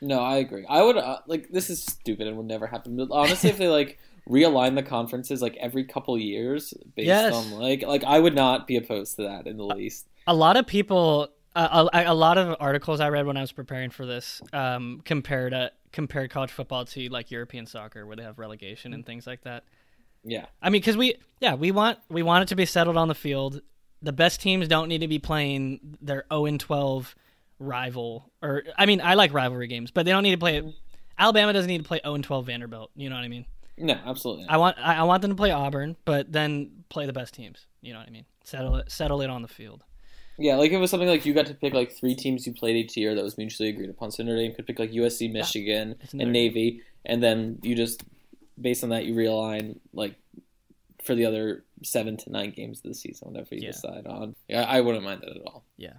no, 0.00 0.20
I 0.20 0.36
agree. 0.36 0.64
I 0.68 0.82
would 0.82 0.96
uh, 0.98 1.18
like 1.26 1.48
this 1.50 1.70
is 1.70 1.82
stupid 1.82 2.26
and 2.26 2.36
would 2.36 2.46
never 2.46 2.66
happen. 2.66 2.96
But 2.96 3.08
honestly, 3.10 3.50
if 3.50 3.58
they 3.58 3.68
like 3.68 3.98
realign 4.30 4.74
the 4.76 4.82
conferences 4.82 5.42
like 5.42 5.56
every 5.56 5.84
couple 5.84 6.16
years 6.18 6.72
based 6.94 7.06
Yes. 7.08 7.34
on 7.34 7.50
like 7.52 7.82
like 7.82 8.04
I 8.04 8.18
would 8.20 8.34
not 8.36 8.66
be 8.68 8.76
opposed 8.76 9.16
to 9.16 9.22
that 9.22 9.46
in 9.48 9.56
the 9.56 9.64
least. 9.64 10.06
a 10.28 10.34
lot 10.34 10.56
of 10.56 10.66
people 10.66 11.28
uh, 11.56 11.88
a, 11.92 12.04
a 12.06 12.14
lot 12.14 12.38
of 12.38 12.56
articles 12.60 13.00
i 13.00 13.08
read 13.08 13.26
when 13.26 13.36
i 13.36 13.40
was 13.40 13.50
preparing 13.52 13.90
for 13.90 14.06
this 14.06 14.40
um, 14.52 15.02
compared 15.04 15.52
uh, 15.52 15.70
compared 15.92 16.30
college 16.30 16.50
football 16.50 16.84
to 16.84 17.08
like 17.08 17.30
european 17.30 17.66
soccer 17.66 18.06
where 18.06 18.16
they 18.16 18.22
have 18.22 18.38
relegation 18.38 18.92
and 18.94 19.02
mm. 19.04 19.06
things 19.06 19.26
like 19.26 19.42
that 19.42 19.64
Yeah. 20.24 20.46
i 20.60 20.70
mean 20.70 20.80
because 20.80 20.96
we 20.96 21.14
yeah 21.40 21.54
we 21.54 21.70
want 21.70 21.98
we 22.08 22.22
want 22.22 22.42
it 22.42 22.48
to 22.48 22.56
be 22.56 22.66
settled 22.66 22.96
on 22.96 23.08
the 23.08 23.14
field 23.14 23.60
the 24.00 24.12
best 24.12 24.40
teams 24.40 24.66
don't 24.68 24.88
need 24.88 25.02
to 25.02 25.08
be 25.08 25.18
playing 25.18 25.96
their 26.00 26.24
0 26.32 26.46
and 26.46 26.58
12 26.60 27.14
rival 27.58 28.30
or 28.42 28.64
i 28.76 28.86
mean 28.86 29.00
i 29.00 29.14
like 29.14 29.32
rivalry 29.32 29.66
games 29.68 29.90
but 29.90 30.04
they 30.04 30.10
don't 30.10 30.22
need 30.24 30.32
to 30.32 30.38
play 30.38 30.74
alabama 31.18 31.52
doesn't 31.52 31.68
need 31.68 31.78
to 31.82 31.88
play 31.88 32.00
0 32.02 32.14
and 32.14 32.24
12 32.24 32.46
vanderbilt 32.46 32.90
you 32.96 33.08
know 33.08 33.16
what 33.16 33.24
i 33.24 33.28
mean 33.28 33.44
No, 33.78 33.98
absolutely. 34.04 34.44
Not. 34.44 34.52
I 34.52 34.56
want 34.58 34.78
I, 34.78 34.94
I 34.96 35.02
want 35.04 35.22
them 35.22 35.30
to 35.30 35.36
play 35.36 35.50
Auburn, 35.50 35.96
but 36.04 36.30
then 36.30 36.84
play 36.90 37.06
the 37.06 37.12
best 37.14 37.32
teams. 37.34 37.66
You 37.80 37.94
know 37.94 38.00
what 38.00 38.08
I 38.08 38.10
mean? 38.10 38.26
Settle 38.44 38.76
it 38.76 38.90
settle 38.92 39.22
it 39.22 39.30
on 39.30 39.40
the 39.42 39.48
field. 39.48 39.82
Yeah, 40.38 40.56
like 40.56 40.70
if 40.70 40.76
it 40.76 40.78
was 40.80 40.90
something 40.90 41.08
like 41.08 41.26
you 41.26 41.34
got 41.34 41.46
to 41.46 41.54
pick 41.54 41.74
like 41.74 41.92
three 41.92 42.14
teams 42.14 42.46
you 42.46 42.54
played 42.54 42.76
each 42.76 42.96
year 42.96 43.14
that 43.14 43.22
was 43.22 43.36
mutually 43.38 43.68
agreed 43.68 43.90
upon. 43.90 44.10
So 44.10 44.22
Notre 44.22 44.38
Dame 44.38 44.54
could 44.54 44.66
pick 44.66 44.78
like 44.78 44.90
USC, 44.90 45.30
Michigan, 45.32 45.96
Notre 46.12 46.22
and 46.24 46.32
Navy, 46.32 46.80
and 47.04 47.22
then 47.22 47.58
you 47.62 47.74
just 47.74 48.02
based 48.60 48.82
on 48.82 48.90
that 48.90 49.04
you 49.04 49.14
realign 49.14 49.78
like 49.92 50.14
for 51.04 51.14
the 51.14 51.26
other 51.26 51.64
seven 51.82 52.16
to 52.16 52.30
nine 52.30 52.50
games 52.50 52.78
of 52.78 52.84
the 52.84 52.94
season, 52.94 53.32
whatever 53.32 53.54
you 53.54 53.62
Yeah. 53.62 53.70
decide 53.72 54.06
on. 54.06 54.34
Yeah, 54.48 54.62
I 54.62 54.80
wouldn't 54.80 55.04
mind 55.04 55.20
that 55.22 55.30
at 55.36 55.42
all. 55.46 55.64
Yeah. 55.76 55.94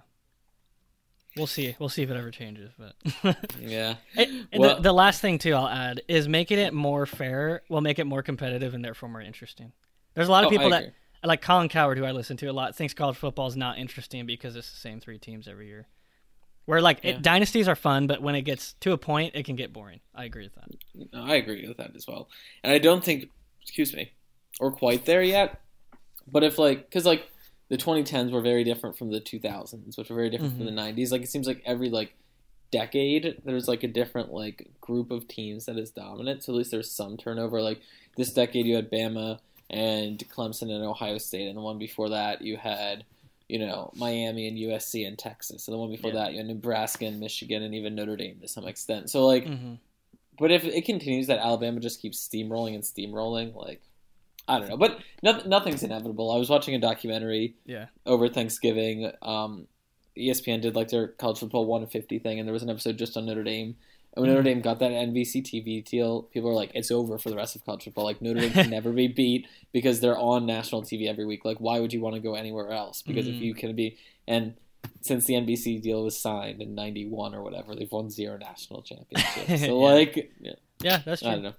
We'll 1.36 1.46
see. 1.48 1.74
We'll 1.80 1.88
see 1.88 2.02
if 2.02 2.10
it 2.10 2.16
ever 2.16 2.30
changes. 2.30 2.70
But 2.78 3.36
Yeah, 3.60 3.96
and 4.16 4.46
Well- 4.56 4.76
the, 4.76 4.82
the 4.82 4.92
last 4.92 5.20
thing 5.20 5.38
too, 5.38 5.52
I'll 5.54 5.68
add 5.68 6.00
is 6.08 6.28
making 6.28 6.58
it 6.58 6.72
more 6.72 7.06
fair 7.06 7.62
will 7.68 7.80
make 7.80 7.98
it 7.98 8.04
more 8.04 8.22
competitive 8.22 8.72
and 8.74 8.84
therefore 8.84 9.08
more 9.08 9.20
interesting. 9.20 9.72
There's 10.14 10.28
a 10.28 10.30
lot 10.30 10.44
of 10.44 10.48
Oh, 10.48 10.50
people 10.50 10.70
that 10.70 10.92
like 11.26 11.42
Colin 11.42 11.68
Cowherd, 11.68 11.98
who 11.98 12.04
I 12.04 12.12
listen 12.12 12.36
to 12.38 12.46
a 12.46 12.52
lot, 12.52 12.74
thinks 12.76 12.94
college 12.94 13.16
football 13.16 13.46
is 13.46 13.56
not 13.56 13.78
interesting 13.78 14.26
because 14.26 14.56
it's 14.56 14.70
the 14.70 14.76
same 14.76 15.00
three 15.00 15.18
teams 15.18 15.48
every 15.48 15.66
year. 15.66 15.86
Where 16.66 16.80
like 16.80 17.00
Yeah. 17.02 17.12
it, 17.12 17.22
dynasties 17.22 17.68
are 17.68 17.76
fun, 17.76 18.06
but 18.06 18.22
when 18.22 18.34
it 18.34 18.42
gets 18.42 18.74
to 18.80 18.92
a 18.92 18.98
point, 18.98 19.34
it 19.34 19.44
can 19.44 19.56
get 19.56 19.72
boring. 19.72 20.00
I 20.14 20.24
agree 20.24 20.44
with 20.44 20.54
that. 20.54 21.12
No, 21.12 21.24
I 21.24 21.34
agree 21.36 21.66
with 21.68 21.76
that 21.76 21.94
as 21.94 22.06
well. 22.06 22.28
And 22.62 22.72
I 22.72 22.78
don't 22.78 23.04
think, 23.04 23.30
excuse 23.62 23.94
me, 23.94 24.12
we're 24.60 24.70
quite 24.70 25.04
there 25.04 25.22
yet. 25.22 25.60
But 26.26 26.42
if 26.42 26.58
like, 26.58 26.88
because 26.88 27.04
like 27.04 27.28
the 27.68 27.76
2010s 27.76 28.30
were 28.30 28.40
very 28.40 28.64
different 28.64 28.96
from 28.96 29.10
the 29.10 29.20
2000s, 29.20 29.98
which 29.98 30.08
were 30.08 30.16
very 30.16 30.30
different 30.30 30.56
from 30.56 30.64
the 30.64 30.72
mm-hmm. 30.72 30.98
90s. 30.98 31.10
Like 31.10 31.22
it 31.22 31.28
seems 31.28 31.46
like 31.46 31.62
every 31.66 31.90
like 31.90 32.14
decade 32.70 33.40
there's 33.44 33.68
like 33.68 33.84
a 33.84 33.88
different 33.88 34.32
like 34.32 34.68
group 34.80 35.12
of 35.12 35.28
teams 35.28 35.66
that 35.66 35.78
is 35.78 35.90
dominant. 35.90 36.42
So 36.42 36.52
at 36.52 36.56
least 36.56 36.70
there's 36.70 36.90
some 36.90 37.16
turnover. 37.16 37.62
Like 37.62 37.80
this 38.16 38.32
decade 38.32 38.66
you 38.66 38.76
had 38.76 38.90
Bama 38.90 39.38
and 39.70 40.18
Clemson 40.28 40.70
and 40.70 40.84
Ohio 40.84 41.18
State, 41.18 41.48
and 41.48 41.56
the 41.56 41.62
one 41.62 41.78
before 41.78 42.10
that 42.10 42.42
you 42.42 42.56
had. 42.56 43.04
You 43.46 43.58
know, 43.58 43.92
Miami 43.94 44.48
and 44.48 44.56
USC 44.56 45.06
and 45.06 45.18
Texas. 45.18 45.68
And 45.68 45.74
the 45.74 45.78
one 45.78 45.90
before 45.90 46.10
Yeah. 46.12 46.20
that, 46.22 46.32
you 46.32 46.38
had 46.38 46.46
Nebraska 46.46 47.04
and 47.04 47.20
Michigan 47.20 47.62
and 47.62 47.74
even 47.74 47.94
Notre 47.94 48.16
Dame 48.16 48.38
to 48.40 48.48
some 48.48 48.66
extent. 48.66 49.10
So, 49.10 49.26
like, 49.26 49.46
hmm 49.46 49.74
but 50.38 50.50
if 50.50 50.64
it 50.64 50.84
continues 50.84 51.26
that 51.28 51.38
Alabama 51.38 51.78
just 51.78 52.00
keeps 52.02 52.26
steamrolling 52.26 52.74
and 52.74 52.82
steamrolling, 52.82 53.54
like 53.54 53.82
I 54.48 54.58
don't 54.58 54.68
know, 54.70 54.76
but 54.78 54.98
no, 55.22 55.40
nothing's 55.46 55.82
inevitable. 55.82 56.30
I 56.32 56.38
was 56.38 56.48
watching 56.50 56.74
a 56.74 56.78
documentary 56.80 57.54
Yeah. 57.66 57.86
over 58.06 58.28
Thanksgiving. 58.28 59.12
Um, 59.22 59.68
ESPN 60.16 60.60
did 60.62 60.74
like 60.74 60.88
their 60.88 61.08
college 61.08 61.38
football 61.38 61.66
one 61.66 61.86
fifty 61.86 62.18
thing, 62.18 62.38
and 62.38 62.48
there 62.48 62.52
was 62.54 62.62
an 62.62 62.70
episode 62.70 62.96
just 62.96 63.16
on 63.16 63.26
Notre 63.26 63.44
Dame. 63.44 63.76
And 64.14 64.22
when 64.22 64.30
Notre 64.30 64.42
Mhm. 64.42 64.44
Dame 64.46 64.60
got 64.60 64.78
that 64.78 64.92
NBC 64.92 65.42
TV 65.42 65.80
deal, 65.84 66.22
people 66.22 66.48
were 66.48 66.54
like, 66.54 66.70
"It's 66.74 66.90
over 66.92 67.18
for 67.18 67.30
the 67.30 67.36
rest 67.36 67.56
of 67.56 67.64
college 67.64 67.82
football. 67.84 68.04
Like 68.04 68.22
Notre 68.22 68.40
Dame 68.40 68.52
can 68.52 68.70
never 68.70 68.92
be 68.92 69.08
beat 69.08 69.46
because 69.72 70.00
they're 70.00 70.16
on 70.18 70.46
national 70.46 70.82
TV 70.82 71.08
every 71.08 71.26
week. 71.26 71.44
Like, 71.44 71.58
why 71.58 71.80
would 71.80 71.92
you 71.92 72.00
want 72.00 72.14
to 72.14 72.20
go 72.20 72.34
anywhere 72.34 72.70
else? 72.70 73.02
Because 73.02 73.26
if 73.26 73.34
Mhm. 73.36 73.40
you 73.40 73.54
can 73.54 73.74
be 73.74 73.96
and 74.26 74.54
since 75.00 75.24
the 75.26 75.34
NBC 75.34 75.78
deal 75.78 76.04
was 76.04 76.16
signed 76.18 76.62
in 76.62 76.74
'91 76.74 77.34
or 77.34 77.42
whatever, 77.42 77.74
they've 77.74 77.90
won 77.90 78.08
zero 78.10 78.36
national 78.38 78.82
championships. 78.82 79.60
So 79.66 79.80
Yeah. 79.80 79.92
like, 79.92 80.32
yeah, 80.40 80.52
Yeah, 80.80 80.98
that's 81.04 81.22
I 81.22 81.32
don't 81.32 81.40
true. 81.40 81.50
know. 81.50 81.54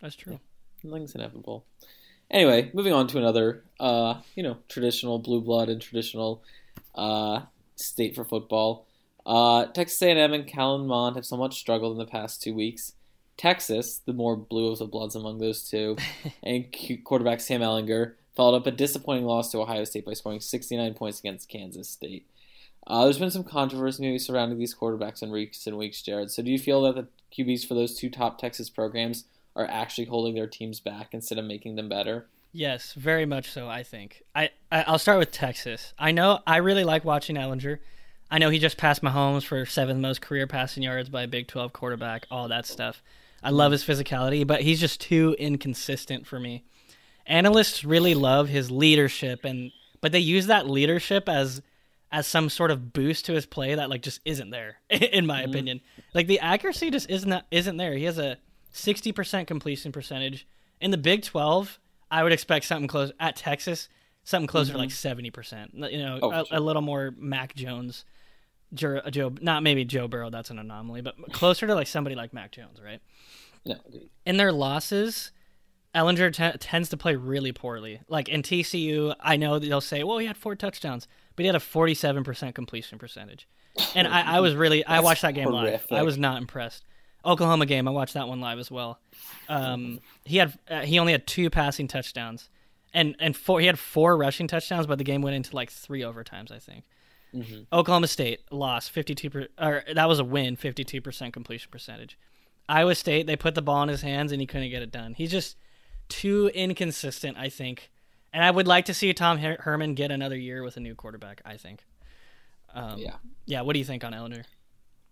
That's 0.00 0.14
true. 0.16 0.40
Nothing's 0.82 1.14
inevitable. 1.14 1.64
Anyway, 2.30 2.70
moving 2.72 2.92
on 2.92 3.06
to 3.08 3.18
another, 3.18 3.64
uh, 3.80 4.22
you 4.36 4.42
know, 4.42 4.56
traditional 4.68 5.18
blue 5.18 5.40
blood 5.40 5.68
and 5.68 5.80
traditional 5.82 6.42
uh, 6.94 7.42
state 7.76 8.14
for 8.14 8.24
football. 8.24 8.86
Uh, 9.26 9.66
Texas 9.66 10.00
A&M 10.02 10.32
and 10.32 10.46
Kellen 10.46 10.86
Mond 10.86 11.16
have 11.16 11.26
somewhat 11.26 11.52
struggled 11.52 11.92
in 11.92 11.98
the 11.98 12.10
past 12.10 12.42
two 12.42 12.54
weeks. 12.54 12.92
Texas, 13.36 14.02
the 14.04 14.12
more 14.12 14.36
blue 14.36 14.70
of 14.70 14.78
the 14.78 14.86
bloods 14.86 15.14
among 15.14 15.38
those 15.38 15.68
two, 15.68 15.96
and 16.42 16.66
quarterback 17.04 17.40
Sam 17.40 17.60
Ehlinger 17.60 18.14
followed 18.36 18.56
up 18.56 18.66
a 18.66 18.70
disappointing 18.70 19.24
loss 19.24 19.50
to 19.50 19.58
Ohio 19.58 19.84
State 19.84 20.04
by 20.04 20.12
scoring 20.12 20.40
69 20.40 20.94
points 20.94 21.20
against 21.20 21.48
Kansas 21.48 21.88
State. 21.88 22.26
Uh, 22.86 23.04
there's 23.04 23.18
been 23.18 23.30
some 23.30 23.44
controversy 23.44 24.02
maybe 24.02 24.18
surrounding 24.18 24.58
these 24.58 24.74
quarterbacks 24.74 25.22
in 25.22 25.30
recent 25.30 25.76
weeks, 25.76 26.02
Jarod. 26.02 26.30
So 26.30 26.42
do 26.42 26.50
you 26.50 26.58
feel 26.58 26.82
that 26.82 26.96
the 26.96 27.06
QBs 27.36 27.66
for 27.66 27.74
those 27.74 27.94
two 27.94 28.10
top 28.10 28.38
Texas 28.38 28.70
programs 28.70 29.24
are 29.54 29.66
actually 29.66 30.06
holding 30.06 30.34
their 30.34 30.46
teams 30.46 30.80
back 30.80 31.08
instead 31.12 31.38
of 31.38 31.44
making 31.44 31.76
them 31.76 31.88
better? 31.88 32.26
Yes, 32.52 32.94
very 32.94 33.26
much 33.26 33.50
so. 33.50 33.68
I 33.68 33.82
think. 33.82 34.22
I, 34.34 34.50
I 34.72 34.82
I'll 34.82 34.98
start 34.98 35.18
with 35.18 35.30
Texas. 35.30 35.94
I 35.98 36.10
know 36.10 36.40
I 36.46 36.56
really 36.56 36.84
like 36.84 37.04
watching 37.04 37.36
Ehlinger. 37.36 37.78
I 38.30 38.38
know 38.38 38.50
he 38.50 38.58
just 38.58 38.76
passed 38.76 39.02
Mahomes 39.02 39.42
for 39.44 39.64
seventh 39.66 40.00
most 40.00 40.20
career 40.20 40.46
passing 40.46 40.82
yards 40.82 41.08
by 41.08 41.22
a 41.22 41.28
Big 41.28 41.48
Twelve 41.48 41.72
quarterback. 41.72 42.26
All 42.30 42.48
that 42.48 42.66
stuff. 42.66 43.02
I 43.42 43.50
love 43.50 43.72
his 43.72 43.82
physicality, 43.84 44.46
but 44.46 44.60
he's 44.62 44.78
just 44.80 45.00
too 45.00 45.34
inconsistent 45.38 46.26
for 46.26 46.38
me. 46.38 46.62
Analysts 47.26 47.84
really 47.84 48.14
love 48.14 48.48
his 48.48 48.70
leadership, 48.70 49.44
and 49.44 49.72
but 50.00 50.12
they 50.12 50.18
use 50.20 50.46
that 50.46 50.68
leadership 50.68 51.28
as 51.28 51.62
as 52.12 52.26
some 52.26 52.48
sort 52.50 52.72
of 52.72 52.92
boost 52.92 53.26
to 53.26 53.32
his 53.34 53.46
play 53.46 53.74
that 53.76 53.88
like 53.88 54.02
just 54.02 54.20
isn't 54.24 54.50
there, 54.50 54.76
in 54.90 55.26
my 55.26 55.42
Mhm. 55.42 55.48
opinion. 55.48 55.80
Like 56.12 56.26
the 56.26 56.40
accuracy 56.40 56.90
just 56.90 57.08
isn't 57.08 57.30
that, 57.30 57.46
isn't 57.50 57.76
there. 57.76 57.94
He 57.94 58.04
has 58.04 58.18
a 58.18 58.36
sixty 58.72 59.12
percent 59.12 59.46
completion 59.48 59.92
percentage 59.92 60.46
in 60.80 60.90
the 60.90 60.98
Big 60.98 61.22
Twelve. 61.22 61.78
I 62.10 62.22
would 62.24 62.32
expect 62.32 62.64
something 62.64 62.88
close 62.88 63.12
at 63.20 63.36
Texas, 63.36 63.88
something 64.24 64.48
closer 64.48 64.72
to 64.72 64.78
like 64.78 64.90
seventy 64.90 65.30
percent. 65.30 65.72
You 65.74 65.98
know, 65.98 66.18
Oh, 66.22 66.30
a, 66.32 66.44
a 66.52 66.60
little 66.60 66.82
more 66.82 67.14
Mac 67.16 67.54
Jones, 67.54 68.04
Joe, 68.72 69.00
Joe, 69.10 69.32
not 69.40 69.62
maybe 69.62 69.84
Joe 69.84 70.08
Burrow. 70.08 70.30
That's 70.30 70.50
an 70.50 70.58
anomaly, 70.58 71.00
but 71.02 71.16
closer 71.32 71.66
to 71.66 71.74
like 71.74 71.86
somebody 71.86 72.14
like 72.16 72.32
Mac 72.32 72.52
Jones, 72.52 72.80
right? 72.84 73.00
No, 73.64 73.76
in 74.24 74.36
their 74.36 74.52
losses, 74.52 75.32
Ehlinger 75.94 76.32
t- 76.32 76.58
tends 76.58 76.88
to 76.90 76.96
play 76.96 77.16
really 77.16 77.52
poorly. 77.52 78.00
Like 78.08 78.28
in 78.28 78.42
TCU, 78.42 79.14
I 79.20 79.36
know 79.36 79.58
they'll 79.58 79.80
say, 79.80 80.02
"Well, 80.04 80.18
he 80.18 80.26
had 80.26 80.36
four 80.36 80.54
touchdowns, 80.54 81.06
but 81.36 81.42
he 81.42 81.46
had 81.46 81.56
a 81.56 81.60
forty-seven 81.60 82.24
percent 82.24 82.54
completion 82.54 82.98
percentage." 82.98 83.48
And 83.94 84.06
I, 84.08 84.36
I 84.36 84.40
was 84.40 84.54
really, 84.54 84.84
I 84.84 85.00
watched 85.00 85.22
that 85.22 85.34
game 85.34 85.48
live. 85.48 85.66
horrific. 85.66 85.92
I 85.92 86.02
was 86.02 86.18
not 86.18 86.38
impressed. 86.38 86.84
Oklahoma 87.24 87.66
game, 87.66 87.86
I 87.86 87.90
watched 87.90 88.14
that 88.14 88.28
one 88.28 88.40
live 88.40 88.58
as 88.58 88.70
well. 88.70 88.98
Um, 89.48 90.00
he 90.24 90.38
had, 90.38 90.58
uh, 90.68 90.80
he 90.80 90.98
only 90.98 91.12
had 91.12 91.26
two 91.26 91.50
passing 91.50 91.86
touchdowns, 91.86 92.48
and 92.94 93.14
and 93.20 93.36
four, 93.36 93.60
he 93.60 93.66
had 93.66 93.78
four 93.78 94.16
rushing 94.16 94.46
touchdowns, 94.48 94.86
but 94.86 94.98
the 94.98 95.04
game 95.04 95.22
went 95.22 95.36
into 95.36 95.54
like 95.54 95.70
three 95.70 96.00
overtimes, 96.00 96.50
I 96.50 96.58
think. 96.58 96.84
Mhm. 97.34 97.66
Oklahoma 97.72 98.06
State 98.08 98.40
lost 98.50 98.90
52 98.90 99.30
per, 99.30 99.48
or 99.58 99.84
that 99.94 100.08
was 100.08 100.18
a 100.18 100.24
win 100.24 100.56
52% 100.56 101.32
completion 101.32 101.70
percentage. 101.70 102.18
Iowa 102.68 102.94
State 102.94 103.26
they 103.26 103.36
put 103.36 103.54
the 103.54 103.62
ball 103.62 103.82
in 103.82 103.88
his 103.88 104.02
hands 104.02 104.32
and 104.32 104.40
he 104.40 104.46
couldn't 104.46 104.70
get 104.70 104.82
it 104.82 104.90
done. 104.90 105.14
He's 105.14 105.30
just 105.30 105.56
too 106.08 106.48
inconsistent, 106.54 107.36
I 107.36 107.48
think. 107.48 107.90
And 108.32 108.44
I 108.44 108.50
would 108.50 108.66
like 108.68 108.84
to 108.86 108.94
see 108.94 109.12
Tom 109.12 109.38
Her- 109.38 109.58
Herman 109.60 109.94
get 109.94 110.10
another 110.12 110.36
year 110.36 110.62
with 110.62 110.76
a 110.76 110.80
new 110.80 110.94
quarterback, 110.94 111.40
I 111.44 111.56
think. 111.56 111.84
Um, 112.74 112.98
Yeah. 112.98 113.16
Yeah, 113.46 113.60
what 113.62 113.72
do 113.72 113.78
you 113.80 113.84
think 113.84 114.04
on 114.04 114.12
Ehlinger? 114.12 114.44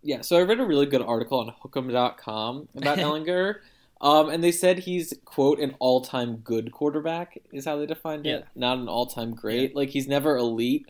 Yeah, 0.03 0.21
so 0.21 0.37
I 0.37 0.43
read 0.43 0.61
a 0.61 0.65
really 0.67 0.87
good 0.87 1.03
article 1.03 1.41
on 1.41 1.53
Hookem.com 1.63 2.69
about 2.77 2.99
Ehlinger, 2.99 3.57
um, 4.01 4.29
and 4.29 4.43
they 4.45 4.53
said 4.53 4.79
he's 4.79 5.13
quote 5.25 5.59
an 5.59 5.75
all-time 5.81 6.37
good 6.37 6.71
quarterback 6.71 7.37
is 7.53 7.65
how 7.65 7.77
they 7.77 7.87
defined 7.87 8.25
it, 8.27 8.31
Yeah. 8.31 8.45
not 8.55 8.79
an 8.79 8.89
all-time 8.89 9.35
great. 9.35 9.75
Like 9.75 9.89
he's 9.91 10.07
never 10.07 10.37
elite, 10.37 10.87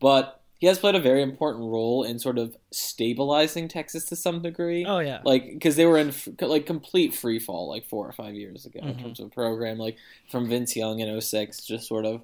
but 0.00 0.40
he 0.58 0.66
has 0.66 0.78
played 0.78 0.94
a 0.94 1.00
very 1.00 1.22
important 1.22 1.64
role 1.64 2.02
in 2.02 2.18
sort 2.18 2.38
of 2.38 2.56
stabilizing 2.72 3.68
Texas 3.68 4.06
to 4.06 4.16
some 4.16 4.40
degree. 4.42 4.84
Oh 4.86 4.98
yeah. 5.00 5.20
Like 5.24 5.44
because 5.52 5.76
they 5.76 5.84
were 5.86 5.98
in 5.98 6.08
f- 6.08 6.28
like 6.40 6.64
complete 6.66 7.14
free 7.14 7.38
fall 7.38 7.68
like 7.68 7.84
four 7.84 8.08
or 8.08 8.12
five 8.12 8.34
years 8.34 8.64
ago 8.66 8.80
in 8.82 8.94
Mhm. 8.94 9.02
terms 9.02 9.20
of 9.20 9.30
program, 9.32 9.78
like 9.78 9.96
from 10.30 10.48
Vince 10.48 10.74
Young 10.74 11.00
in 11.00 11.08
06, 11.20 11.64
just 11.66 11.86
sort 11.86 12.06
of, 12.06 12.22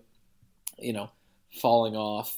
you 0.78 0.92
know, 0.92 1.10
falling 1.60 1.94
off 1.94 2.36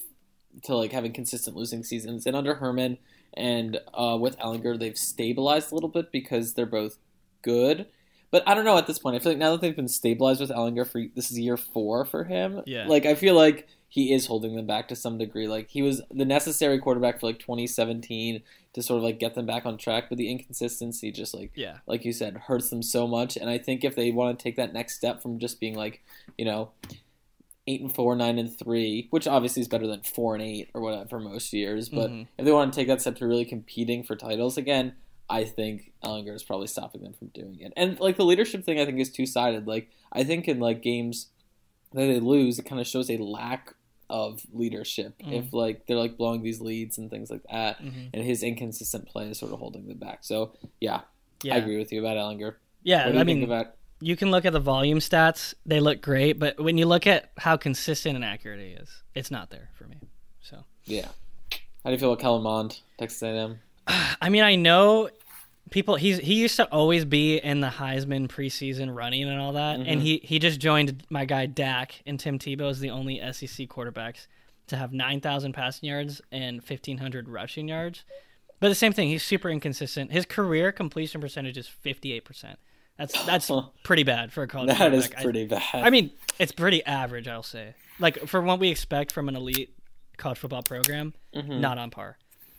to 0.65 0.75
like 0.77 0.93
having 0.93 1.13
consistent 1.13 1.57
losing 1.57 1.85
seasons. 1.85 2.27
And 2.27 2.35
under 2.37 2.55
Herman 2.55 2.99
and 3.35 3.81
uh, 3.93 4.17
with 4.21 4.39
Ehlinger, 4.39 4.79
they've 4.79 4.99
stabilized 4.99 5.71
a 5.71 5.75
little 5.75 5.89
bit 5.89 6.11
because 6.13 6.55
they're 6.55 6.67
both 6.67 6.99
good. 7.43 7.87
But 8.31 8.43
I 8.49 8.55
don't 8.55 8.65
know 8.65 8.77
at 8.79 8.89
this 8.89 8.99
point. 8.99 9.15
I 9.15 9.21
feel 9.21 9.31
like 9.33 9.39
now 9.39 9.53
that 9.53 9.61
they've 9.61 9.77
been 9.77 9.87
stabilized 9.89 10.41
with 10.41 10.51
Ehlinger 10.51 10.87
for 10.89 11.01
this 11.15 11.31
is 11.31 11.39
year 11.39 11.57
four 11.57 12.05
for 12.05 12.25
him. 12.25 12.63
Yeah. 12.67 12.89
Like 12.89 13.07
I 13.07 13.15
feel 13.15 13.35
like 13.37 13.69
he 13.95 14.13
is 14.13 14.27
holding 14.27 14.57
them 14.57 14.67
back 14.67 14.89
to 14.89 14.97
some 14.97 15.19
degree. 15.19 15.47
Like 15.47 15.69
he 15.71 15.81
was 15.81 16.03
the 16.11 16.25
necessary 16.25 16.81
quarterback 16.81 17.21
for 17.21 17.29
like 17.29 17.39
2017 17.39 18.43
to 18.73 18.83
sort 18.83 18.99
of 18.99 19.05
like 19.05 19.21
get 19.21 19.37
them 19.37 19.47
back 19.47 19.65
on 19.65 19.79
track, 19.79 20.07
but 20.09 20.19
the 20.19 20.29
inconsistency 20.33 21.13
just 21.13 21.33
like 21.33 21.53
yeah. 21.55 21.77
like 21.87 22.05
you 22.05 22.13
said 22.13 22.37
hurts 22.37 22.71
them 22.71 22.83
so 22.83 23.07
much. 23.07 23.37
And 23.37 23.49
I 23.49 23.57
think 23.57 23.85
if 23.85 23.95
they 23.95 24.11
want 24.11 24.37
to 24.37 24.43
take 24.43 24.57
that 24.57 24.73
next 24.73 24.97
step 24.97 25.23
from 25.23 25.39
just 25.39 25.61
being 25.61 25.77
like 25.77 26.03
you 26.37 26.45
know 26.45 26.73
eight 27.69 27.83
and 27.83 27.95
four, 27.95 28.17
nine 28.17 28.37
and 28.37 28.53
three, 28.59 29.07
which 29.11 29.29
obviously 29.29 29.63
is 29.63 29.69
better 29.69 29.87
than 29.87 30.03
four 30.03 30.35
and 30.35 30.43
eight 30.43 30.71
or 30.75 30.81
whatever 30.81 31.21
most 31.21 31.53
years, 31.53 31.89
but 31.89 32.11
Mhm. 32.11 32.27
if 32.37 32.45
they 32.45 32.51
want 32.51 32.73
to 32.73 32.77
take 32.77 32.89
that 32.89 33.01
step 33.01 33.15
to 33.19 33.29
really 33.29 33.45
competing 33.45 34.03
for 34.03 34.17
titles 34.17 34.57
again. 34.59 34.95
I 35.31 35.45
think 35.45 35.93
Ehlinger 36.05 36.35
is 36.35 36.43
probably 36.43 36.67
stopping 36.67 37.03
them 37.05 37.13
from 37.15 37.29
doing 37.29 37.61
it, 37.61 37.73
and 37.77 37.99
like 38.01 38.17
the 38.17 38.27
leadership 38.27 38.65
thing, 38.65 38.81
I 38.81 38.85
think 38.85 38.99
is 38.99 39.11
two 39.13 39.25
sided. 39.25 39.69
Like 39.69 39.89
I 40.13 40.25
think 40.25 40.49
in 40.49 40.59
like 40.59 40.83
games 40.83 41.29
that 41.93 42.07
they 42.07 42.19
lose, 42.19 42.59
it 42.59 42.65
kind 42.67 42.81
of 42.81 42.89
shows 42.89 43.09
a 43.09 43.19
lack 43.19 43.75
of 44.11 44.43
leadership. 44.53 45.15
Mm. 45.23 45.33
If 45.45 45.53
like 45.53 45.87
they're 45.87 45.97
like 45.97 46.17
blowing 46.17 46.43
these 46.43 46.61
leads 46.61 46.99
and 46.99 47.11
things 47.11 47.31
like 47.31 47.43
that, 47.51 47.81
Mhm. 47.83 48.11
and 48.15 48.23
his 48.25 48.43
inconsistent 48.43 49.07
play 49.07 49.29
is 49.31 49.39
sort 49.39 49.53
of 49.53 49.59
holding 49.59 49.87
them 49.89 49.99
back. 49.99 50.25
So 50.25 50.53
yeah, 50.81 51.03
Yeah. 51.43 51.55
I 51.55 51.59
agree 51.59 51.79
with 51.79 51.93
you 51.93 52.01
about 52.05 52.17
Ehlinger. 52.17 52.57
Yeah, 52.83 53.05
What 53.07 53.13
do 53.13 53.15
you 53.17 53.21
I 53.21 53.25
mean, 53.25 53.43
about? 53.45 53.77
you 54.01 54.15
can 54.17 54.31
look 54.31 54.45
at 54.45 54.53
the 54.53 54.61
volume 54.61 54.99
stats; 54.99 55.55
they 55.65 55.81
look 55.81 56.01
great, 56.03 56.39
but 56.39 56.61
when 56.61 56.77
you 56.79 56.87
look 56.87 57.07
at 57.07 57.31
how 57.39 57.57
consistent 57.57 58.15
and 58.17 58.25
accurate 58.25 58.61
he 58.61 58.73
is, 58.73 59.03
it's 59.15 59.31
not 59.31 59.51
there 59.51 59.71
for 59.75 59.85
me. 59.87 59.97
So 60.43 60.65
Yeah. 60.85 61.09
How 61.83 61.91
do 61.91 61.93
you 61.93 61.99
feel 61.99 62.13
about 62.13 62.21
Kellen 62.23 62.43
Mond, 62.43 62.81
Texas 62.99 63.23
A&M? 63.23 63.61
I 63.87 64.29
mean, 64.31 64.43
I 64.43 64.57
know 64.57 65.09
people. 65.71 65.97
He's 65.97 66.19
he 66.19 66.35
used 66.35 66.57
to 66.57 66.65
always 66.73 67.05
be 67.05 67.37
in 67.39 67.61
the 67.61 67.69
Heisman 67.69 68.29
preseason 68.29 68.95
running 68.95 69.25
and 69.29 69.41
all 69.41 69.53
that, 69.53 69.81
and 69.81 70.01
he 70.03 70.19
he 70.23 70.39
just 70.39 70.61
joined 70.61 71.05
my 71.11 71.25
guy 71.25 71.47
Dak 71.47 72.03
and 72.07 72.19
Tim 72.19 72.39
Tebow 72.39 72.71
is 72.71 72.81
the 72.81 72.91
only 72.91 73.19
SEC 73.33 73.69
quarterbacks 73.69 74.27
to 74.69 74.77
have 74.77 74.93
nine 74.93 75.21
thousand 75.21 75.53
passing 75.53 75.89
yards 75.89 76.21
and 76.33 76.63
fifteen 76.63 76.99
hundred 76.99 77.29
rushing 77.29 77.69
yards. 77.69 78.05
But 78.61 78.69
the 78.69 78.75
same 78.75 78.93
thing, 78.93 79.09
he's 79.09 79.23
super 79.25 79.51
inconsistent. 79.51 80.13
His 80.13 80.25
career 80.25 80.73
completion 80.73 81.21
percentage 81.21 81.57
is 81.59 81.67
fifty 81.67 82.13
eight 82.13 82.25
percent. 82.25 82.59
That's 82.97 83.25
that's 83.27 83.51
pretty 83.83 84.05
bad 84.05 84.33
for 84.33 84.43
a 84.45 84.49
college. 84.49 84.69
That 84.79 84.95
is 84.95 85.09
quarterback. 85.09 85.19
I- 85.19 85.23
pretty 85.23 85.47
bad. 85.47 85.63
I 85.87 85.91
mean, 85.91 86.11
it's 86.39 86.53
pretty 86.53 86.85
average, 86.87 87.29
I'll 87.29 87.43
say. 87.43 87.75
Like 87.99 88.27
for 88.27 88.41
what 88.41 88.59
we 88.59 88.69
expect 88.71 89.13
from 89.13 89.29
an 89.29 89.37
elite 89.37 89.75
college 90.17 90.39
football 90.39 90.63
program, 90.63 91.13
Mm-hmm. 91.35 91.61
not 91.61 91.77
on 91.79 91.91
par. 91.91 92.17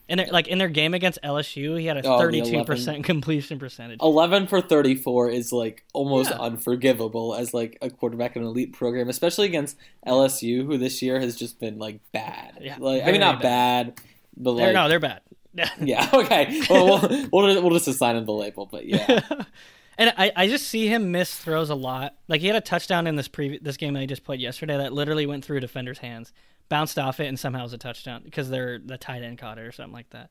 In 0.07 0.19
their, 0.19 0.27
like 0.27 0.47
in 0.47 0.59
their 0.59 0.67
game 0.69 0.93
against 0.93 1.17
LSU, 1.24 1.79
he 1.79 1.88
had 1.88 1.97
a 1.97 2.07
Oh, 2.07 2.19
thirty-two 2.19 2.63
percent 2.63 3.03
completion 3.05 3.57
percentage. 3.57 4.00
11 4.03 4.45
for 4.47 4.62
34 4.62 5.31
is 5.31 5.51
like 5.51 5.83
almost 5.93 6.29
Yeah. 6.29 6.38
unforgivable 6.38 7.33
as 7.33 7.55
like 7.55 7.77
a 7.81 7.89
quarterback 7.89 8.35
in 8.35 8.43
an 8.43 8.47
elite 8.47 8.74
program, 8.74 9.09
especially 9.09 9.47
against 9.47 9.77
LSU, 10.05 10.63
who 10.65 10.77
this 10.77 11.01
year 11.01 11.19
has 11.19 11.35
just 11.35 11.59
been 11.59 11.79
like 11.79 12.01
bad. 12.12 12.59
Yeah, 12.62 12.75
like 12.79 13.03
I 13.03 13.12
mean, 13.12 13.19
not 13.21 13.41
bad, 13.41 14.00
but 14.38 14.53
They're- 14.53 14.65
like 14.67 14.74
no, 14.75 14.89
they're 14.89 15.00
bad. 15.00 15.21
yeah, 15.81 16.09
okay. 16.13 16.62
Well, 16.69 17.00
we'll, 17.00 17.29
we'll 17.31 17.62
we'll 17.63 17.71
just 17.74 17.88
assign 17.88 18.17
him 18.17 18.25
the 18.25 18.33
label, 18.33 18.65
but 18.65 18.85
yeah, 18.85 19.21
and 19.97 20.13
I, 20.17 20.31
I 20.35 20.47
just 20.47 20.67
see 20.67 20.88
him 20.88 21.12
miss 21.12 21.33
throws 21.33 21.69
a 21.69 21.75
lot. 21.75 22.13
Like 22.27 22.41
he 22.41 22.47
had 22.47 22.57
a 22.57 22.62
touchdown 22.62 23.07
in 23.07 23.15
this 23.15 23.29
previ- 23.29 23.63
this 23.63 23.77
game 23.77 23.93
that 23.93 24.01
he 24.01 24.05
just 24.07 24.24
played 24.25 24.41
yesterday 24.41 24.77
that 24.77 24.91
literally 24.93 25.25
went 25.25 25.45
through 25.45 25.62
defender's 25.62 25.97
hands, 26.00 26.33
bounced 26.69 26.98
off 27.00 27.19
it, 27.19 27.27
and 27.27 27.39
somehow 27.39 27.62
it 27.62 27.63
was 27.63 27.74
a 27.74 27.77
touchdown 27.77 28.22
because 28.24 28.50
they're 28.50 28.79
the 28.79 28.98
tight 28.98 29.24
end 29.24 29.38
caught 29.38 29.57
it 29.57 29.62
or 29.62 29.72
something 29.72 29.93
like 29.93 30.10
that. 30.12 30.29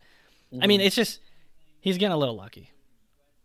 I 0.60 0.66
mean, 0.66 0.80
mm-hmm. 0.80 0.86
it's 0.86 0.96
just 0.96 1.20
he's 1.80 1.98
getting 1.98 2.14
a 2.14 2.18
little 2.18 2.36
lucky. 2.36 2.70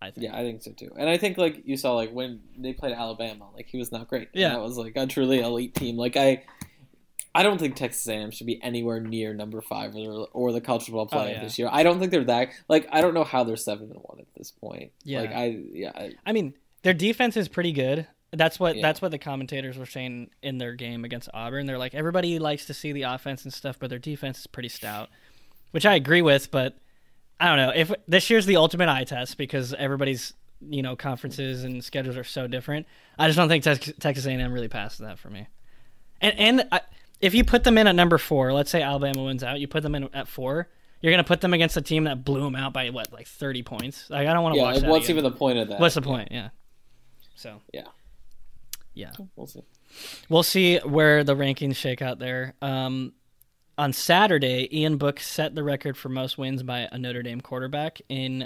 I 0.02 0.12
think. 0.12 0.26
yeah, 0.26 0.38
I 0.38 0.44
think 0.44 0.62
so 0.62 0.72
too. 0.72 0.92
And 0.98 1.10
I 1.10 1.18
think 1.18 1.38
like 1.38 1.64
you 1.66 1.76
saw 1.76 1.94
like 1.94 2.12
when 2.12 2.42
they 2.58 2.74
played 2.74 2.94
Alabama, 2.94 3.48
like 3.54 3.68
he 3.68 3.78
was 3.78 3.92
not 3.92 4.08
great. 4.08 4.30
And 4.34 4.42
Yeah. 4.42 4.50
that 4.50 4.62
was 4.62 4.78
like 4.78 4.94
a 4.96 5.06
truly 5.06 5.40
elite 5.40 5.76
team. 5.76 5.98
Like 5.98 6.18
I. 6.18 6.44
I 7.36 7.44
don't 7.44 7.60
think 7.60 7.76
Texas 7.76 8.08
A&M 8.08 8.32
should 8.32 8.48
be 8.48 8.60
anywhere 8.64 9.00
near 9.00 9.36
number 9.36 9.62
five 9.62 9.96
or, 9.96 10.28
or 10.34 10.52
the 10.52 10.60
college 10.60 10.86
football 10.86 11.08
oh, 11.12 11.16
playoff 11.16 11.26
Oh, 11.26 11.32
yeah. 11.32 11.44
this 11.44 11.60
year. 11.60 11.70
I 11.72 11.84
don't 11.84 12.00
think 12.00 12.12
they're 12.12 12.24
that 12.24 12.50
like 12.68 12.88
I 12.92 13.02
don't 13.02 13.14
know 13.14 13.24
how 13.24 13.44
they're 13.44 13.56
seven 13.56 13.92
and 13.92 14.00
one 14.02 14.20
at 14.20 14.26
this 14.36 14.50
point. 14.50 14.94
Yeah. 15.04 15.22
like 15.22 15.32
I 15.32 15.60
yeah 15.72 15.92
I, 15.94 16.12
I 16.26 16.32
mean, 16.32 16.56
their 16.82 16.96
defense 16.96 17.38
is 17.38 17.48
pretty 17.48 17.72
good. 17.72 18.08
That's 18.32 18.60
what 18.60 18.76
Yeah. 18.76 18.82
that's 18.84 19.02
what 19.02 19.12
the 19.12 19.18
commentators 19.18 19.78
were 19.78 19.86
saying 19.86 20.30
in 20.44 20.58
their 20.60 20.74
game 20.76 21.04
against 21.04 21.30
Auburn. 21.34 21.66
They're 21.66 21.78
like 21.80 21.96
everybody 21.96 22.38
likes 22.40 22.66
to 22.68 22.74
see 22.74 22.92
the 22.92 23.04
offense 23.04 23.44
and 23.44 23.54
stuff, 23.54 23.78
but 23.80 23.90
their 23.90 24.00
defense 24.00 24.40
is 24.40 24.48
pretty 24.48 24.70
stout, 24.70 25.10
which 25.72 25.86
I 25.86 25.96
agree 25.96 26.22
with. 26.22 26.52
But 26.52 26.78
I 27.40 27.48
don't 27.48 27.58
know 27.58 27.74
if 27.76 27.92
this 28.08 28.30
year's 28.30 28.46
the 28.46 28.58
ultimate 28.58 28.88
eye 28.90 29.04
test 29.06 29.38
because 29.38 29.74
everybody's 29.74 30.34
you 30.62 30.82
know 30.84 30.96
conferences 30.96 31.64
and 31.64 31.84
schedules 31.84 32.18
are 32.18 32.24
so 32.24 32.46
different. 32.46 32.86
I 33.18 33.28
just 33.28 33.38
don't 33.38 33.48
think 33.50 33.64
Tex- 33.64 33.94
Texas 34.00 34.26
A&M 34.26 34.52
really 34.54 34.68
passes 34.68 35.00
that 35.00 35.18
for 35.18 35.30
me. 35.30 35.48
And 36.22 36.38
and 36.38 36.68
I, 36.72 36.82
if 37.22 37.34
you 37.34 37.44
put 37.44 37.64
them 37.64 37.78
in 37.78 37.88
at 37.88 37.96
number 37.96 38.18
four, 38.18 38.54
let's 38.54 38.70
say 38.70 38.82
Alabama 38.82 39.24
wins 39.24 39.44
out, 39.44 39.60
you 39.60 39.68
put 39.68 39.84
them 39.84 39.96
in 39.96 40.10
at 40.14 40.28
four. 40.28 40.68
You're 41.02 41.14
gonna 41.14 41.24
put 41.24 41.40
them 41.42 41.54
against 41.54 41.78
a 41.78 41.82
team 41.82 42.04
that 42.04 42.26
blew 42.26 42.42
them 42.42 42.56
out 42.58 42.74
by 42.74 42.90
what, 42.90 43.12
like 43.14 43.26
thirty 43.26 43.64
points? 43.64 44.10
Like 44.10 44.28
I 44.28 44.34
don't 44.34 44.44
want 44.44 44.54
to 44.54 44.58
yeah. 44.60 44.66
watch 44.66 44.76
Like, 44.76 44.84
that. 44.84 44.90
what's 44.92 45.06
again. 45.06 45.18
even 45.20 45.32
the 45.32 45.38
point 45.38 45.58
of 45.58 45.70
that? 45.70 45.80
What's 45.80 45.96
the 45.96 46.02
point? 46.02 46.28
Yeah. 46.32 46.50
So 47.36 47.62
Yeah. 47.74 47.84
Yeah, 48.94 49.12
We'll 49.36 49.48
see. 49.48 49.62
we'll 50.30 50.44
see 50.44 50.78
where 50.80 51.24
the 51.24 51.36
rankings 51.36 51.76
shake 51.76 52.02
out 52.02 52.20
there. 52.20 52.54
Um, 52.62 53.14
on 53.78 53.94
Saturday, 53.94 54.68
Ian 54.78 54.98
Book 54.98 55.20
set 55.20 55.56
the 55.56 55.64
record 55.64 55.96
for 55.96 56.10
most 56.10 56.38
wins 56.38 56.64
by 56.64 56.90
a 56.92 56.98
Notre 56.98 57.24
Dame 57.24 57.40
quarterback 57.42 58.02
in, 58.10 58.46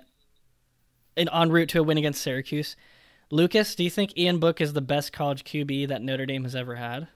in 1.17 1.27
en 1.29 1.49
route 1.51 1.69
to 1.69 1.79
a 1.79 1.83
win 1.83 1.97
against 1.97 2.21
Syracuse. 2.21 2.75
Lucas, 3.31 3.73
do 3.73 3.83
you 3.83 3.89
think 3.89 4.15
Ian 4.17 4.37
Book 4.39 4.61
is 4.61 4.73
the 4.73 4.81
best 4.81 5.11
college 5.11 5.43
QB 5.43 5.87
that 5.87 6.03
Notre 6.03 6.27
Dame 6.27 6.43
has 6.43 6.55
ever 6.55 6.75
had? 6.75 7.07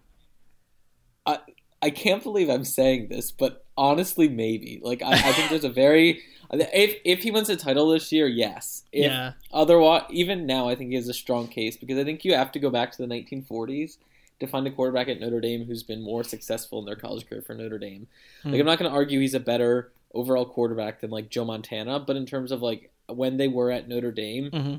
I 1.28 1.40
I 1.80 1.92
can't 1.92 2.24
believe 2.24 2.50
I'm 2.50 2.66
saying 2.66 3.10
this, 3.10 3.32
but 3.32 3.66
honestly, 3.78 4.28
maybe. 4.28 4.80
Like 4.82 5.04
I, 5.04 5.12
I 5.12 5.32
think 5.34 5.50
there's 5.52 5.64
a 5.64 5.70
very 5.70 6.24
if 6.52 6.98
if 7.04 7.20
he 7.24 7.32
wins 7.32 7.50
a 7.50 7.56
title 7.58 7.90
this 7.90 8.12
year, 8.12 8.28
yes. 8.28 8.84
If, 8.92 9.06
yeah, 9.12 9.34
Otherwise, 9.52 10.04
even 10.10 10.46
now, 10.46 10.68
I 10.70 10.76
think 10.76 10.90
he 10.92 10.96
has 10.96 11.08
a 11.08 11.14
strong 11.14 11.48
case 11.48 11.78
because 11.78 11.98
I 11.98 12.04
think 12.04 12.24
you 12.26 12.34
have 12.34 12.52
to 12.54 12.60
go 12.60 12.70
back 12.70 12.92
to 12.94 12.98
the 12.98 13.08
1940s 13.08 13.98
to 14.40 14.48
find 14.48 14.68
a 14.68 14.72
quarterback 14.72 15.08
at 15.08 15.20
Notre 15.20 15.42
Dame 15.42 15.66
who's 15.66 15.84
been 15.84 16.02
more 16.02 16.24
successful 16.24 16.80
in 16.80 16.86
their 16.86 16.96
college 16.96 17.28
career 17.28 17.42
for 17.42 17.54
Notre 17.56 17.80
Dame. 17.80 18.08
Hmm. 18.44 18.52
Like 18.52 18.60
I'm 18.60 18.66
not 18.66 18.80
going 18.80 18.90
to 18.90 18.96
argue 18.96 19.20
he's 19.20 19.34
a 19.34 19.40
better 19.40 19.92
overall 20.14 20.46
quarterback 20.46 21.02
than 21.02 21.10
like 21.10 21.30
Joe 21.30 21.46
Montana, 21.46 22.00
but 22.00 22.16
in 22.16 22.26
terms 22.26 22.52
of 22.52 22.62
like 22.62 22.92
when 23.08 23.38
they 23.38 23.48
were 23.48 23.72
at 23.72 23.88
Notre 23.88 24.12
Dame, 24.12 24.50
hmm 24.52 24.76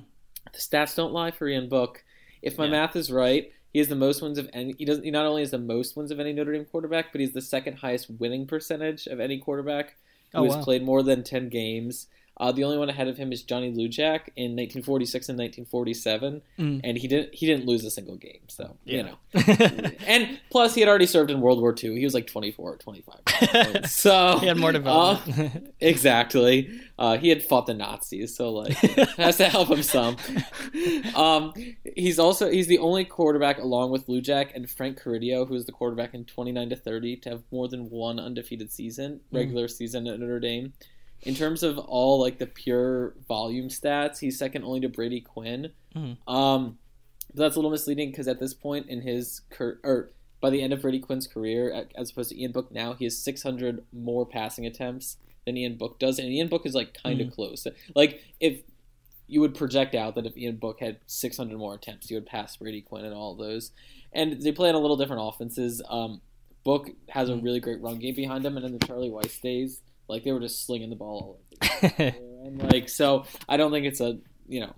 the 0.52 0.58
stats 0.60 0.96
don't 0.96 1.12
lie 1.12 1.30
for 1.30 1.46
Ian 1.46 1.68
Book. 1.68 2.02
If 2.40 2.56
my 2.56 2.64
Yeah. 2.64 2.70
math 2.70 2.96
is 2.96 3.12
right, 3.12 3.52
he 3.70 3.80
has 3.80 3.88
the 3.88 3.94
most 3.96 4.22
wins 4.22 4.38
of 4.38 4.48
any. 4.54 4.74
He 4.78 4.86
doesn't. 4.86 5.04
He 5.04 5.10
not 5.10 5.26
only 5.26 5.42
has 5.42 5.50
the 5.50 5.58
most 5.58 5.94
wins 5.94 6.10
of 6.10 6.18
any 6.18 6.32
Notre 6.32 6.52
Dame 6.54 6.64
quarterback, 6.64 7.12
but 7.12 7.20
he's 7.20 7.32
the 7.34 7.42
second 7.42 7.78
highest 7.78 8.08
winning 8.08 8.46
percentage 8.46 9.06
of 9.08 9.20
any 9.20 9.38
quarterback 9.38 9.96
who 10.34 10.42
Oh, 10.42 10.44
has 10.44 10.56
wow. 10.56 10.64
played 10.64 10.82
more 10.82 11.02
than 11.02 11.22
ten 11.22 11.48
games. 11.48 12.06
Uh, 12.40 12.52
the 12.52 12.62
only 12.64 12.78
one 12.78 12.88
ahead 12.88 13.08
of 13.08 13.16
him 13.16 13.32
is 13.32 13.42
Johnny 13.42 13.72
Lujack 13.72 14.28
in 14.36 14.54
1946 14.54 15.28
and 15.28 15.38
1947, 15.38 16.42
Mm. 16.58 16.80
and 16.84 16.96
he 16.98 17.08
didn't. 17.08 17.34
He 17.34 17.46
didn't 17.46 17.66
lose 17.66 17.84
a 17.84 17.90
single 17.90 18.16
game. 18.16 18.40
So 18.48 18.76
you 18.84 19.02
know. 19.02 19.16
And 20.06 20.40
plus, 20.50 20.74
he 20.74 20.80
had 20.80 20.88
already 20.88 21.06
served 21.06 21.30
in 21.30 21.40
World 21.40 21.60
War 21.60 21.74
II. 21.82 21.98
He 21.98 22.04
was 22.04 22.14
like 22.14 22.26
24 22.26 22.72
or 22.72 22.76
25. 22.76 23.86
so 23.90 24.38
he 24.40 24.46
had 24.46 24.56
more 24.56 24.70
uh, 24.70 24.72
development. 24.72 25.74
exactly. 25.80 26.70
Uh, 26.98 27.16
he 27.18 27.28
had 27.28 27.42
fought 27.42 27.66
the 27.66 27.74
Nazis, 27.74 28.34
so 28.36 28.50
like 28.50 28.76
it 28.82 29.08
has 29.10 29.36
to 29.36 29.44
help 29.48 29.68
him 29.68 29.82
some. 29.82 30.16
Um, 31.14 31.52
he's 31.96 32.18
also 32.18 32.50
he's 32.50 32.66
the 32.66 32.78
only 32.78 33.04
quarterback 33.04 33.58
along 33.58 33.90
with 33.90 34.06
Lujack 34.06 34.54
and 34.54 34.68
Frank 34.68 35.00
Carideo, 35.00 35.46
who 35.46 35.54
is 35.54 35.66
the 35.66 35.72
quarterback 35.72 36.14
in 36.14 36.24
29 36.24 36.70
to 36.70 36.76
30, 36.76 37.16
to 37.18 37.28
have 37.30 37.42
more 37.52 37.68
than 37.68 37.90
one 37.90 38.18
undefeated 38.18 38.72
season, 38.72 39.20
regular 39.32 39.68
season 39.68 40.06
at 40.06 40.18
Notre 40.18 40.40
Dame. 40.40 40.72
In 41.22 41.34
terms 41.34 41.62
of 41.62 41.78
all 41.78 42.20
like 42.20 42.38
the 42.38 42.46
pure 42.46 43.14
volume 43.26 43.68
stats, 43.68 44.18
he's 44.20 44.38
second 44.38 44.64
only 44.64 44.80
to 44.80 44.88
Brady 44.88 45.20
Quinn. 45.20 45.72
Mhm. 45.94 46.16
Um, 46.28 46.78
but 47.34 47.42
that's 47.42 47.56
a 47.56 47.58
little 47.58 47.70
misleading 47.70 48.10
because 48.10 48.28
at 48.28 48.38
this 48.38 48.54
point 48.54 48.88
in 48.88 49.02
his 49.02 49.42
cur- 49.50 49.80
or 49.82 50.10
by 50.40 50.50
the 50.50 50.62
end 50.62 50.72
of 50.72 50.82
Brady 50.82 51.00
Quinn's 51.00 51.26
career, 51.26 51.86
as 51.96 52.10
opposed 52.10 52.30
to 52.30 52.40
Ian 52.40 52.52
Book 52.52 52.70
now, 52.70 52.94
he 52.94 53.04
has 53.04 53.18
600 53.18 53.84
more 53.92 54.24
passing 54.24 54.64
attempts 54.66 55.16
than 55.44 55.56
Ian 55.56 55.74
Book 55.76 55.98
does, 55.98 56.18
and 56.20 56.28
Ian 56.28 56.46
Book 56.48 56.64
is 56.64 56.74
like 56.74 56.94
kind 56.94 57.20
of 57.20 57.32
close. 57.32 57.66
Like 57.96 58.22
if 58.38 58.62
you 59.26 59.40
would 59.40 59.54
project 59.54 59.94
out 59.94 60.14
that 60.14 60.24
if 60.24 60.36
Ian 60.38 60.56
Book 60.56 60.78
had 60.80 60.98
600 61.06 61.58
more 61.58 61.74
attempts, 61.74 62.08
he 62.08 62.14
would 62.14 62.26
pass 62.26 62.56
Brady 62.56 62.80
Quinn 62.80 63.04
and 63.04 63.12
all 63.12 63.34
those. 63.34 63.72
And 64.12 64.40
they 64.40 64.52
play 64.52 64.68
on 64.70 64.74
a 64.74 64.78
little 64.78 64.96
different 64.96 65.22
offenses. 65.22 65.82
Um, 65.88 66.20
Book 66.64 66.90
has 67.08 67.28
a 67.28 67.32
Mm. 67.32 67.42
really 67.42 67.60
great 67.60 67.80
run 67.80 67.98
game 67.98 68.14
behind 68.14 68.44
him, 68.46 68.56
and 68.56 68.64
in 68.64 68.72
the 68.72 68.86
Charlie 68.86 69.10
Weis 69.10 69.40
days, 69.40 69.80
like 70.08 70.24
they 70.24 70.32
were 70.32 70.40
just 70.40 70.64
slinging 70.66 70.90
the 70.90 70.96
ball 70.96 71.40
all 71.60 71.78
over. 71.82 71.94
the 71.96 72.14
and 72.46 72.72
like 72.72 72.88
so, 72.88 73.24
I 73.48 73.56
don't 73.56 73.70
think 73.72 73.86
it's 73.86 74.00
a 74.00 74.18
you 74.48 74.60
know 74.60 74.74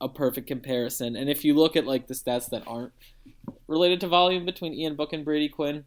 a 0.00 0.08
perfect 0.08 0.46
comparison. 0.46 1.16
And 1.16 1.28
if 1.28 1.44
you 1.44 1.54
look 1.54 1.76
at 1.76 1.84
like 1.86 2.06
the 2.06 2.14
stats 2.14 2.48
that 2.50 2.62
aren't 2.66 2.92
related 3.66 4.00
to 4.00 4.08
volume 4.08 4.44
between 4.46 4.72
Ian 4.74 4.96
Book 4.96 5.12
and 5.12 5.24
Brady 5.24 5.48
Quinn, 5.48 5.84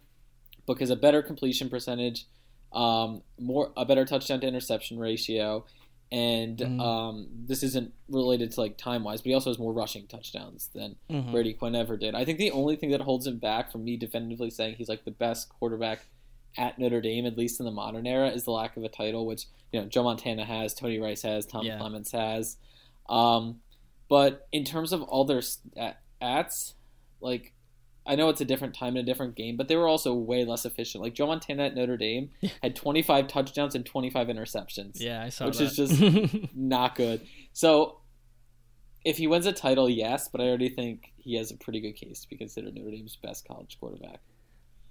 Book 0.65 0.79
has 0.81 0.89
a 0.89 0.95
better 0.95 1.21
completion 1.21 1.69
percentage, 1.69 2.25
um, 2.71 3.21
more 3.39 3.71
a 3.75 3.85
better 3.85 4.05
touchdown 4.05 4.39
to 4.41 4.47
interception 4.47 4.99
ratio, 4.99 5.65
and 6.11 6.57
Mhm. 6.59 6.79
um, 6.79 7.27
this 7.45 7.63
isn't 7.63 7.91
related 8.07 8.51
to 8.51 8.61
like 8.61 8.77
time 8.77 9.03
wise, 9.03 9.21
but 9.21 9.27
he 9.29 9.33
also 9.33 9.49
has 9.49 9.57
more 9.57 9.73
rushing 9.73 10.05
touchdowns 10.07 10.69
than 10.75 10.95
Mhm. 11.09 11.31
Brady 11.31 11.53
Quinn 11.53 11.73
ever 11.75 11.97
did. 11.97 12.13
I 12.15 12.23
think 12.23 12.37
the 12.37 12.51
only 12.51 12.75
thing 12.75 12.91
that 12.91 13.01
holds 13.01 13.25
him 13.25 13.39
back 13.39 13.71
from 13.71 13.83
me 13.83 13.97
definitively 13.97 14.51
saying 14.51 14.75
he's 14.75 14.89
like 14.89 15.05
the 15.05 15.11
best 15.11 15.49
quarterback 15.49 16.05
at 16.57 16.77
Notre 16.79 17.01
Dame, 17.01 17.25
at 17.25 17.37
least 17.37 17.59
in 17.59 17.65
the 17.65 17.71
modern 17.71 18.05
era, 18.07 18.29
is 18.29 18.43
the 18.43 18.51
lack 18.51 18.77
of 18.77 18.83
a 18.83 18.89
title, 18.89 19.25
which 19.25 19.45
you 19.71 19.79
know 19.81 19.87
Joe 19.87 20.03
Montana 20.03 20.45
has, 20.45 20.73
Tony 20.73 20.99
Rice 20.99 21.21
has, 21.23 21.45
Tom 21.45 21.65
Yeah. 21.65 21.77
Clements 21.77 22.11
has. 22.11 22.57
Um, 23.09 23.59
but 24.09 24.47
in 24.51 24.63
terms 24.63 24.93
of 24.93 25.01
all 25.01 25.25
their 25.25 25.39
stats, 25.41 26.73
like 27.21 27.53
I 28.05 28.15
know 28.15 28.29
it's 28.29 28.41
a 28.41 28.45
different 28.45 28.75
time 28.75 28.97
and 28.97 28.99
a 29.07 29.11
different 29.11 29.35
game, 29.35 29.55
but 29.55 29.67
they 29.69 29.75
were 29.77 29.87
also 29.87 30.13
way 30.13 30.43
less 30.45 30.65
efficient. 30.65 31.01
Like 31.03 31.13
Joe 31.15 31.27
Montana 31.27 31.63
at 31.67 31.75
Notre 31.75 31.97
Dame 31.97 32.29
had 32.61 32.75
25 32.75 33.27
touchdowns 33.27 33.75
and 33.75 33.85
25 33.85 34.27
interceptions 34.27 34.99
Yeah, 34.99 35.23
I 35.23 35.29
saw 35.29 35.45
Which 35.45 35.57
that. 35.59 35.63
is 35.63 35.75
just- 35.77 36.35
not 36.55 36.95
good. 36.95 37.21
So 37.53 37.99
if 39.05 39.17
he 39.17 39.27
wins 39.27 39.45
a 39.45 39.53
title, 39.53 39.89
yes, 39.89 40.27
but 40.29 40.39
I 40.41 40.45
already 40.45 40.69
think 40.69 41.11
he 41.17 41.35
has 41.35 41.51
a 41.51 41.55
pretty 41.57 41.79
good 41.81 41.93
case 41.93 42.21
to 42.21 42.29
be 42.29 42.37
considered 42.37 42.75
Notre 42.75 42.91
Dame's 42.91 43.15
best 43.15 43.47
college 43.47 43.77
quarterback. 43.79 44.19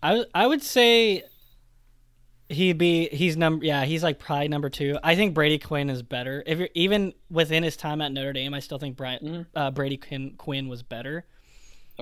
I 0.02 0.24
I 0.34 0.46
would 0.46 0.62
say 0.62 1.22
He'd 2.52 2.78
be 2.78 3.08
he's 3.08 3.36
number 3.36 3.64
yeah 3.64 3.84
he's 3.84 4.02
like 4.02 4.18
probably 4.18 4.48
number 4.48 4.68
two. 4.70 4.98
I 5.02 5.14
think 5.16 5.34
Brady 5.34 5.58
Quinn 5.58 5.88
is 5.90 6.02
better. 6.02 6.42
If 6.46 6.58
you're 6.58 6.68
even 6.74 7.14
within 7.30 7.62
his 7.62 7.76
time 7.76 8.00
at 8.00 8.12
Notre 8.12 8.32
Dame, 8.32 8.54
I 8.54 8.60
still 8.60 8.78
think 8.78 8.96
Brian, 8.96 9.20
Mm-hmm. 9.22 9.42
uh, 9.58 9.70
Brady 9.70 9.96
Quinn, 9.96 10.34
Quinn 10.36 10.68
was 10.68 10.82
better. 10.82 11.24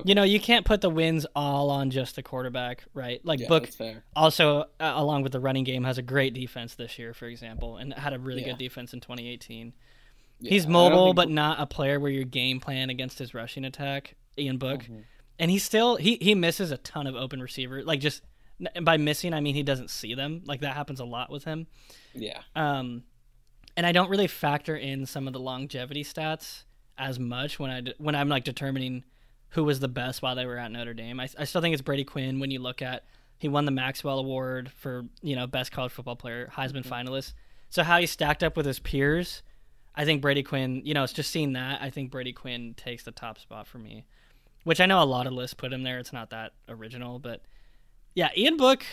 You 0.05 0.15
know, 0.15 0.23
you 0.23 0.39
can't 0.39 0.65
put 0.65 0.81
the 0.81 0.89
wins 0.89 1.25
all 1.35 1.69
on 1.69 1.91
just 1.91 2.15
the 2.15 2.23
quarterback, 2.23 2.85
right? 2.93 3.19
Like 3.25 3.39
Yeah, 3.41 3.47
Book 3.49 3.69
also 4.15 4.61
uh, 4.79 4.93
along 4.95 5.23
with 5.23 5.31
the 5.33 5.39
running 5.39 5.63
game 5.63 5.83
has 5.83 5.97
a 5.97 6.01
great 6.01 6.33
defense 6.33 6.75
this 6.75 6.97
year, 6.97 7.13
for 7.13 7.25
example, 7.27 7.77
and 7.77 7.93
had 7.93 8.13
a 8.13 8.19
really 8.19 8.41
Yeah. 8.41 8.49
good 8.53 8.57
defense 8.57 8.93
in 8.93 9.01
2018. 9.01 9.73
Yeah, 10.39 10.49
he's 10.49 10.65
mobile, 10.65 11.13
but 11.13 11.29
not 11.29 11.59
a 11.59 11.65
player 11.67 11.99
where 11.99 12.09
your 12.11 12.23
game 12.23 12.59
plan 12.59 12.89
against 12.89 13.19
his 13.19 13.33
rushing 13.33 13.63
attack. 13.65 14.15
Ian 14.39 14.57
Book, 14.57 14.81
Mm-hmm. 14.83 14.99
and 15.39 15.51
he 15.51 15.59
still 15.59 15.97
he 15.97 16.17
he 16.21 16.35
misses 16.35 16.71
a 16.71 16.77
ton 16.77 17.05
of 17.05 17.15
open 17.15 17.41
receiver. 17.41 17.83
Like 17.83 17.99
just 17.99 18.21
and 18.75 18.85
by 18.85 18.97
missing, 18.97 19.33
I 19.33 19.39
mean 19.41 19.55
he 19.55 19.63
doesn't 19.63 19.89
see 19.89 20.13
them. 20.13 20.41
Like 20.45 20.61
that 20.61 20.75
happens 20.75 20.99
a 20.99 21.05
lot 21.05 21.29
with 21.31 21.43
him. 21.43 21.67
yeah, 22.13 22.41
Um, 22.55 23.03
and 23.77 23.85
I 23.85 23.91
don't 23.91 24.09
really 24.09 24.27
factor 24.27 24.75
in 24.75 25.05
some 25.05 25.27
of 25.27 25.33
the 25.33 25.39
longevity 25.39 26.03
stats 26.03 26.63
as 26.97 27.19
much 27.19 27.59
when 27.59 27.71
I 27.71 27.81
when 27.97 28.15
I'm 28.15 28.29
like 28.29 28.43
determining 28.43 29.03
who 29.49 29.63
was 29.63 29.79
the 29.79 29.87
best 29.87 30.21
while 30.21 30.35
they 30.35 30.45
were 30.45 30.57
at 30.57 30.71
Notre 30.71 30.93
Dame. 30.93 31.19
I, 31.19 31.27
I 31.37 31.43
still 31.45 31.61
think 31.61 31.73
it's 31.73 31.81
Brady 31.81 32.03
Quinn 32.03 32.39
when 32.39 32.51
you 32.51 32.59
look 32.59 32.81
at 32.81 33.03
he 33.37 33.47
won 33.49 33.65
the 33.65 33.71
Maxwell 33.71 34.19
Award 34.19 34.71
for 34.71 35.05
you 35.21 35.35
know 35.35 35.47
best 35.47 35.71
college 35.71 35.91
football 35.91 36.15
player, 36.15 36.51
Heisman 36.55 36.85
finalist. 36.85 37.33
So 37.69 37.83
how 37.83 37.99
he 37.99 38.05
stacked 38.05 38.43
up 38.43 38.55
with 38.57 38.65
his 38.65 38.79
peers, 38.79 39.41
I 39.95 40.05
think 40.05 40.21
Brady 40.21 40.43
Quinn. 40.43 40.81
You 40.85 40.93
know, 40.93 41.03
it's 41.03 41.13
just 41.13 41.31
seeing 41.31 41.53
that. 41.53 41.81
I 41.81 41.89
think 41.89 42.11
Brady 42.11 42.33
Quinn 42.33 42.75
takes 42.75 43.03
the 43.03 43.11
top 43.11 43.39
spot 43.39 43.65
for 43.65 43.77
me, 43.79 44.05
which 44.63 44.79
I 44.79 44.85
know 44.85 45.01
a 45.01 45.05
lot 45.05 45.25
of 45.25 45.33
lists 45.33 45.53
put 45.53 45.73
him 45.73 45.83
there. 45.83 45.97
It's 45.97 46.13
not 46.13 46.29
that 46.29 46.51
original, 46.69 47.17
but 47.17 47.41
yeah, 48.15 48.29
Ian 48.35 48.57
Book 48.57 48.83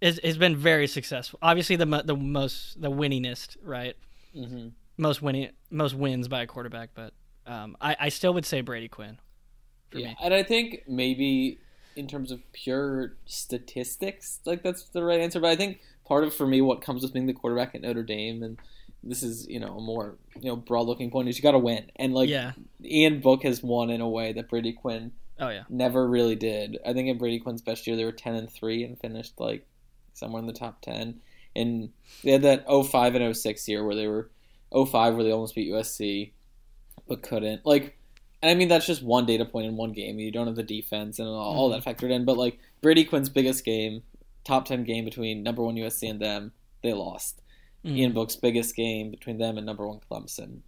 is 0.00 0.20
has 0.22 0.38
been 0.38 0.56
very 0.56 0.86
successful. 0.86 1.38
Obviously, 1.42 1.76
the 1.76 1.86
mo- 1.86 2.02
the 2.02 2.16
most 2.16 2.80
the 2.80 2.90
winningest, 2.90 3.56
right? 3.62 3.96
hmm 4.34 4.68
Most 4.96 5.22
winning, 5.22 5.50
most 5.70 5.94
wins 5.94 6.28
by 6.28 6.42
a 6.42 6.46
quarterback, 6.46 6.90
but 6.94 7.12
um, 7.46 7.76
I 7.80 7.96
I 7.98 8.08
still 8.08 8.34
would 8.34 8.46
say 8.46 8.60
Brady 8.60 8.88
Quinn. 8.88 9.18
For 9.90 9.98
yeah. 9.98 10.08
me. 10.08 10.16
And 10.22 10.32
I 10.34 10.42
think 10.42 10.84
maybe 10.86 11.58
in 11.96 12.06
terms 12.06 12.30
of 12.30 12.40
pure 12.52 13.16
statistics, 13.26 14.40
like 14.46 14.62
that's 14.62 14.84
the 14.84 15.02
right 15.02 15.20
answer. 15.20 15.40
But 15.40 15.50
I 15.50 15.56
think 15.56 15.80
part 16.06 16.24
of 16.24 16.34
for 16.34 16.46
me 16.46 16.60
what 16.60 16.82
comes 16.82 17.02
with 17.02 17.12
being 17.12 17.26
the 17.26 17.32
quarterback 17.32 17.74
at 17.74 17.82
Notre 17.82 18.02
Dame, 18.02 18.42
and 18.42 18.58
this 19.02 19.22
is 19.22 19.46
you 19.48 19.60
know 19.60 19.78
a 19.78 19.80
more 19.80 20.16
you 20.40 20.48
know 20.48 20.56
broad 20.56 20.86
looking 20.86 21.10
point 21.10 21.28
is 21.28 21.36
you 21.36 21.42
got 21.42 21.52
to 21.52 21.58
win, 21.58 21.90
and 21.96 22.14
like 22.14 22.28
yeah. 22.28 22.52
Ian 22.84 23.20
Book 23.20 23.42
has 23.42 23.62
won 23.62 23.90
in 23.90 24.00
a 24.00 24.08
way 24.08 24.32
that 24.32 24.48
Brady 24.48 24.72
Quinn 24.72 25.12
Oh 25.40 25.48
yeah. 25.48 25.62
never 25.68 26.06
really 26.06 26.36
did. 26.36 26.78
I 26.86 26.92
think 26.92 27.08
in 27.08 27.18
Brady 27.18 27.38
Quinn's 27.40 27.62
best 27.62 27.86
year 27.86 27.96
they 27.96 28.04
were 28.04 28.12
ten 28.12 28.34
and 28.34 28.50
three 28.50 28.84
and 28.84 28.98
finished 29.00 29.34
like 29.38 29.66
somewhere 30.14 30.40
in 30.40 30.46
the 30.46 30.52
top 30.52 30.80
ten. 30.82 31.20
And 31.56 31.90
they 32.22 32.30
had 32.32 32.42
that 32.42 32.64
05 32.68 33.14
and 33.16 33.36
06 33.36 33.68
year 33.68 33.84
where 33.84 33.96
they 33.96 34.06
were 34.06 34.30
05 34.72 35.14
where 35.14 35.24
they 35.24 35.32
almost 35.32 35.54
beat 35.56 35.70
USC 35.72 36.30
but 37.08 37.22
couldn't. 37.22 37.66
Like 37.66 37.96
and 38.42 38.50
I 38.50 38.54
mean 38.54 38.68
that's 38.68 38.86
just 38.86 39.02
one 39.02 39.26
data 39.26 39.44
point 39.44 39.66
in 39.66 39.76
one 39.76 39.92
game. 39.92 40.18
You 40.18 40.30
don't 40.30 40.46
have 40.46 40.56
the 40.56 40.62
defense 40.62 41.18
and 41.18 41.26
all, 41.28 41.34
all 41.56 41.68
that 41.70 41.84
factored 41.84 42.10
in. 42.10 42.24
But 42.24 42.36
like 42.36 42.58
Brady 42.82 43.04
Quinn's 43.04 43.28
biggest 43.28 43.64
game, 43.64 44.02
top 44.44 44.64
ten 44.66 44.84
game 44.84 45.04
between 45.04 45.42
number 45.42 45.62
one 45.62 45.74
USC 45.76 46.08
and 46.08 46.20
them, 46.20 46.52
they 46.82 46.92
lost. 46.92 47.42
Mhm. 47.84 47.96
Ian 47.96 48.12
Book's 48.12 48.36
biggest 48.36 48.76
game 48.76 49.10
between 49.10 49.38
them 49.38 49.56
and 49.56 49.66
number 49.66 49.86
one 49.88 50.00
Clemson, 50.10 50.60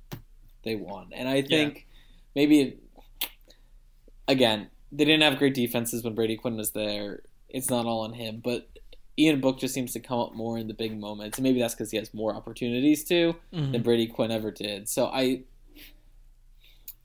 they 0.65 0.75
won. 0.77 1.09
And 1.13 1.29
I 1.29 1.43
think 1.43 1.87
maybe 2.35 2.61
it, 2.61 2.79
again 4.29 4.69
they 4.95 5.05
didn't 5.07 5.23
have 5.23 5.39
great 5.39 5.55
defenses 5.55 6.05
when 6.05 6.15
Brady 6.15 6.37
Quinn 6.37 6.57
was 6.57 6.73
there. 6.73 7.23
It's 7.49 7.71
not 7.71 7.87
all 7.87 8.01
on 8.01 8.13
him, 8.13 8.41
but 8.45 8.69
Ian 9.19 9.41
Book 9.41 9.59
just 9.59 9.73
seems 9.75 9.93
to 9.95 10.01
come 10.01 10.19
up 10.21 10.35
more 10.35 10.59
in 10.59 10.69
the 10.69 10.75
big 10.75 10.99
moments, 10.99 11.39
and 11.39 11.43
maybe 11.45 11.61
that's 11.61 11.75
because 11.75 11.91
he 11.91 11.97
has 11.97 12.13
more 12.13 12.35
opportunities 12.35 13.05
to 13.05 13.35
Mhm. 13.55 13.73
than 13.73 13.83
Brady 13.83 14.07
Quinn 14.07 14.31
ever 14.31 14.51
did. 14.51 14.89
So 14.91 15.07
I, 15.07 15.43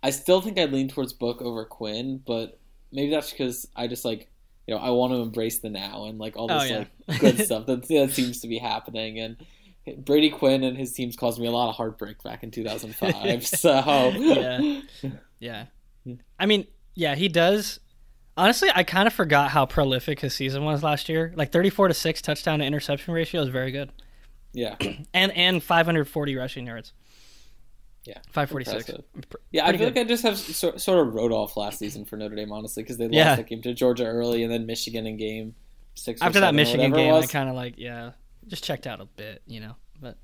I 0.04 0.10
still 0.12 0.42
think 0.42 0.58
I 0.60 0.66
lean 0.66 0.88
towards 0.90 1.14
Book 1.14 1.42
over 1.42 1.66
Quinn, 1.66 2.22
but 2.26 2.60
maybe 2.92 3.10
that's 3.12 3.32
because 3.32 3.68
I 3.76 3.88
just 3.88 4.06
like 4.06 4.30
you 4.68 4.76
know 4.76 4.82
I 4.82 4.90
want 4.92 5.14
to 5.14 5.20
embrace 5.20 5.60
the 5.60 5.70
now 5.70 6.06
and 6.06 6.20
like 6.20 6.36
all 6.36 6.52
Oh, 6.52 6.60
this 6.60 6.70
yeah. 6.70 6.84
like 7.08 7.20
good 7.20 7.40
stuff 7.46 7.66
that 7.68 7.88
that 7.88 8.12
seems 8.12 8.42
to 8.42 8.48
be 8.48 8.58
happening 8.58 9.20
and. 9.20 9.38
Brady 10.00 10.30
Quinn 10.30 10.66
and 10.66 10.78
his 10.78 10.92
teams 10.92 11.16
caused 11.16 11.40
me 11.40 11.48
a 11.48 11.52
lot 11.52 11.70
of 11.70 11.76
heartbreak 11.76 12.22
back 12.22 12.44
in 12.44 12.52
2005. 12.52 13.48
so 13.48 14.12
Yeah. 14.18 14.82
Yeah. 15.40 15.66
I 16.40 16.46
mean, 16.46 16.68
yeah, 16.98 17.14
he 17.16 17.28
does. 17.30 17.80
Honestly, 18.36 18.70
I 18.74 18.84
kind 18.84 19.08
of 19.08 19.14
forgot 19.14 19.52
how 19.52 19.66
prolific 19.66 20.20
his 20.20 20.34
season 20.34 20.64
was 20.66 20.84
last 20.84 21.10
year. 21.10 21.32
Like 21.36 21.52
34 21.52 21.88
to 21.90 21.94
6 21.94 22.22
touchdown 22.22 22.60
to 22.60 22.66
interception 22.66 23.14
ratio 23.14 23.42
is 23.42 23.50
very 23.50 23.72
good. 23.72 23.92
yeah, 24.54 24.76
And 25.14 25.32
and 25.32 25.62
540 25.64 26.36
rushing 26.36 26.68
yards. 26.68 26.94
Yeah, 28.04 28.20
546. 28.32 28.90
impressive. 28.90 29.30
Pr- 29.30 29.38
Yeah, 29.52 29.66
I 29.66 29.72
feel 29.72 29.80
good. 29.80 29.96
like 29.96 29.98
I 29.98 30.08
just 30.08 30.24
have 30.24 30.38
sort, 30.38 30.80
sort 30.80 31.06
of 31.08 31.14
wrote 31.14 31.32
off 31.32 31.58
last 31.58 31.78
season 31.80 32.06
for 32.06 32.16
Notre 32.16 32.36
Dame, 32.36 32.52
honestly, 32.54 32.82
because 32.84 32.98
they 32.98 33.06
lost 33.06 33.14
Yeah. 33.16 33.36
that 33.36 33.48
game 33.48 33.62
to 33.64 33.74
Georgia 33.74 34.06
early 34.06 34.44
and 34.44 34.52
then 34.52 34.66
Michigan 34.66 35.06
in 35.06 35.18
game 35.18 35.56
six. 35.96 36.22
After 36.22 36.40
that 36.40 36.56
Michigan 36.56 36.92
game, 36.94 37.14
I 37.14 37.26
kind 37.26 37.50
of 37.50 37.56
like, 37.56 37.74
yeah, 37.78 38.12
just 38.48 38.64
checked 38.64 38.88
out 38.88 39.02
a 39.02 39.06
bit, 39.06 39.42
you 39.46 39.60
know. 39.60 39.76
But 40.00 40.18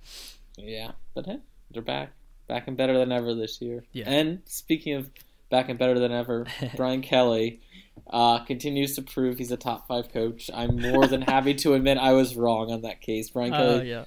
yeah, 0.58 0.92
but 1.14 1.26
hey, 1.26 1.40
they're 1.72 1.82
back, 1.82 2.12
back 2.48 2.68
and 2.68 2.78
better 2.78 2.98
than 2.98 3.12
ever 3.12 3.34
this 3.36 3.60
year. 3.60 3.84
Yeah. 3.92 4.10
And 4.10 4.42
speaking 4.46 4.94
of 4.94 5.10
back 5.54 5.70
and 5.70 5.78
better 5.78 6.00
than 6.00 6.12
ever, 6.12 6.48
Brian 6.76 7.04
Kelly 7.04 7.62
uh, 8.10 8.40
continues 8.40 8.96
to 8.96 9.04
prove 9.04 9.38
he's 9.38 9.52
a 9.52 9.58
top 9.58 9.88
five 9.88 10.12
coach. 10.12 10.50
I'm 10.52 10.82
more 10.82 11.06
than 11.06 11.22
happy 11.22 11.54
to 11.54 11.76
admit 11.76 12.00
I 12.00 12.14
was 12.14 12.36
wrong 12.36 12.72
on 12.72 12.82
that 12.82 13.02
case. 13.02 13.30
Brian 13.30 13.54
uh, 13.54 13.58
Kelly, 13.58 13.90
yeah. 13.92 14.06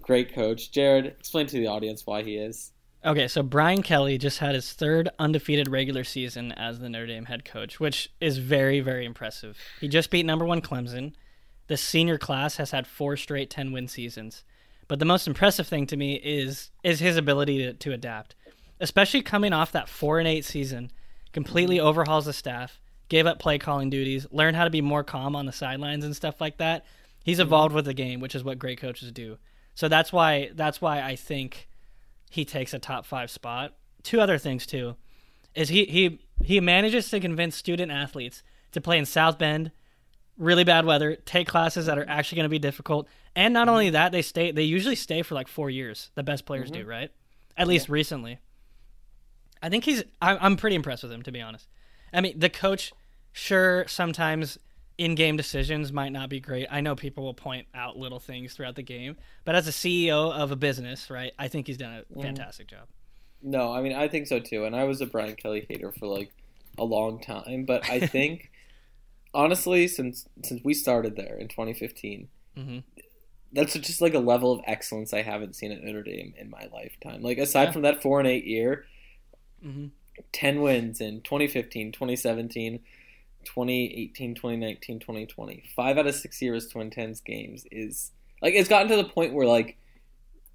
great 0.00 0.34
coach. 0.34 0.72
Jarod, 0.72 1.06
explain 1.06 1.46
to 1.46 1.58
the 1.58 1.68
audience 1.68 2.04
why 2.04 2.24
he 2.24 2.34
is. 2.34 2.72
Okay, 3.04 3.28
so 3.28 3.44
Brian 3.44 3.82
Kelly 3.82 4.18
just 4.18 4.40
had 4.40 4.56
his 4.56 4.72
third 4.72 5.08
undefeated 5.18 5.68
regular 5.68 6.02
season 6.02 6.50
as 6.52 6.80
the 6.80 6.88
Notre 6.88 7.06
Dame 7.06 7.26
head 7.26 7.44
coach, 7.44 7.78
which 7.78 8.12
is 8.20 8.38
very, 8.38 8.80
very 8.80 9.06
impressive. 9.06 9.56
He 9.80 9.86
just 9.86 10.10
beat 10.10 10.26
number 10.26 10.44
one 10.44 10.60
Clemson. 10.60 11.14
The 11.68 11.76
senior 11.76 12.18
class 12.18 12.56
has 12.56 12.72
had 12.72 12.88
four 12.88 13.16
straight 13.16 13.48
10 13.48 13.70
win 13.70 13.86
seasons. 13.86 14.42
But 14.90 14.98
the 14.98 15.04
most 15.04 15.28
impressive 15.28 15.68
thing 15.68 15.86
to 15.86 15.96
me 15.96 16.14
is 16.16 16.72
is 16.82 16.98
his 16.98 17.16
ability 17.16 17.58
to, 17.58 17.74
to 17.74 17.92
adapt, 17.92 18.34
especially 18.80 19.22
coming 19.22 19.52
off 19.52 19.72
that 19.72 19.88
four 19.88 20.18
and 20.18 20.26
eight 20.26 20.44
season. 20.44 20.90
Completely 21.32 21.76
mm-hmm. 21.76 21.86
overhauls 21.86 22.24
the 22.24 22.32
staff, 22.32 22.80
gave 23.08 23.26
up 23.26 23.38
play 23.38 23.58
calling 23.58 23.90
duties, 23.90 24.26
learned 24.32 24.56
how 24.56 24.64
to 24.64 24.70
be 24.70 24.80
more 24.80 25.04
calm 25.04 25.36
on 25.36 25.46
the 25.46 25.52
sidelines 25.52 26.04
and 26.04 26.16
stuff 26.16 26.40
like 26.40 26.56
that. 26.58 26.84
He's 27.22 27.38
mm-hmm. 27.38 27.46
evolved 27.46 27.74
with 27.74 27.84
the 27.84 27.94
game, 27.94 28.20
which 28.20 28.34
is 28.34 28.42
what 28.42 28.58
great 28.58 28.80
coaches 28.80 29.12
do. 29.12 29.38
So 29.74 29.88
that's 29.88 30.12
why 30.12 30.50
that's 30.54 30.80
why 30.80 31.00
I 31.00 31.16
think 31.16 31.68
he 32.30 32.44
takes 32.44 32.74
a 32.74 32.78
top 32.78 33.06
five 33.06 33.30
spot. 33.30 33.74
Two 34.02 34.20
other 34.20 34.38
things 34.38 34.66
too, 34.66 34.96
is 35.54 35.68
he 35.68 35.84
he 35.84 36.20
he 36.42 36.60
manages 36.60 37.08
to 37.10 37.20
convince 37.20 37.56
student 37.56 37.92
athletes 37.92 38.42
to 38.72 38.80
play 38.80 38.98
in 38.98 39.06
South 39.06 39.38
Bend, 39.38 39.70
really 40.36 40.64
bad 40.64 40.84
weather, 40.84 41.16
take 41.24 41.46
classes 41.46 41.86
that 41.86 41.98
are 41.98 42.02
mm-hmm. 42.02 42.10
actually 42.10 42.36
going 42.36 42.44
to 42.44 42.50
be 42.50 42.58
difficult, 42.58 43.08
and 43.36 43.54
not 43.54 43.68
only 43.68 43.90
that, 43.90 44.12
they 44.12 44.22
stay. 44.22 44.50
They 44.50 44.64
usually 44.64 44.96
stay 44.96 45.22
for 45.22 45.34
like 45.34 45.48
four 45.48 45.70
years. 45.70 46.10
The 46.14 46.22
best 46.22 46.44
players 46.44 46.70
do, 46.70 46.84
right? 46.84 47.10
At 47.56 47.68
least 47.68 47.88
recently. 47.88 48.38
I 49.62 49.68
think 49.68 49.84
he's. 49.84 50.02
I'm, 50.22 50.38
I'm 50.40 50.56
pretty 50.56 50.76
impressed 50.76 51.02
with 51.02 51.12
him, 51.12 51.22
to 51.22 51.32
be 51.32 51.40
honest. 51.40 51.68
I 52.12 52.20
mean, 52.20 52.38
the 52.38 52.48
coach, 52.50 52.92
sure, 53.32 53.86
sometimes 53.88 54.58
in-game 54.98 55.36
decisions 55.36 55.92
might 55.92 56.10
not 56.12 56.28
be 56.28 56.40
great. 56.40 56.66
I 56.70 56.80
know 56.80 56.94
people 56.94 57.24
will 57.24 57.34
point 57.34 57.66
out 57.74 57.96
little 57.96 58.18
things 58.20 58.52
throughout 58.54 58.74
the 58.76 58.82
game, 58.82 59.16
but 59.44 59.54
as 59.54 59.66
a 59.66 59.70
CEO 59.70 60.32
of 60.32 60.50
a 60.50 60.56
business, 60.56 61.08
right, 61.08 61.32
I 61.38 61.48
think 61.48 61.66
he's 61.66 61.78
done 61.78 62.02
a 62.10 62.20
fantastic 62.22 62.66
job. 62.68 62.88
No, 63.42 63.72
I 63.72 63.80
mean 63.80 63.94
I 63.94 64.08
think 64.08 64.26
so 64.26 64.38
too, 64.40 64.64
and 64.64 64.76
I 64.76 64.84
was 64.84 65.00
a 65.00 65.06
Brian 65.06 65.34
Kelly 65.36 65.64
hater 65.68 65.92
for 65.92 66.06
like 66.06 66.30
a 66.76 66.84
long 66.84 67.20
time, 67.20 67.64
but 67.64 67.88
I 67.88 68.00
think 68.06 68.50
honestly, 69.32 69.88
since 69.88 70.26
since 70.44 70.62
we 70.64 70.74
started 70.74 71.16
there 71.16 71.36
in 71.38 71.48
2015, 71.48 72.28
hmm 72.56 72.78
that's 73.52 73.72
just 73.74 74.00
like 74.00 74.14
a 74.14 74.18
level 74.20 74.52
of 74.52 74.60
excellence 74.64 75.12
I 75.12 75.22
haven't 75.22 75.56
seen 75.56 75.72
at 75.72 75.82
Notre 75.82 76.04
Dame 76.04 76.34
in 76.38 76.50
my 76.50 76.68
lifetime. 76.72 77.20
Like 77.20 77.38
aside 77.38 77.64
Yeah. 77.64 77.72
from 77.72 77.82
that 77.82 78.00
four 78.00 78.20
and 78.20 78.28
eight 78.28 78.44
year, 78.44 78.84
hmm 79.62 79.86
10 80.32 80.60
wins 80.62 81.00
in 81.00 81.22
2015, 81.22 81.92
2017, 81.92 82.80
2018, 83.44 84.34
2019, 84.34 85.00
2020. 85.00 85.64
Five 85.76 85.98
out 85.98 86.06
of 86.06 86.14
six 86.14 86.42
years 86.42 86.66
to 86.68 86.78
win 86.78 86.90
10 86.90 87.14
games 87.24 87.66
is 87.70 88.12
like 88.42 88.54
it's 88.54 88.68
gotten 88.68 88.88
to 88.88 88.96
the 88.96 89.04
point 89.08 89.34
where 89.34 89.46
like 89.46 89.78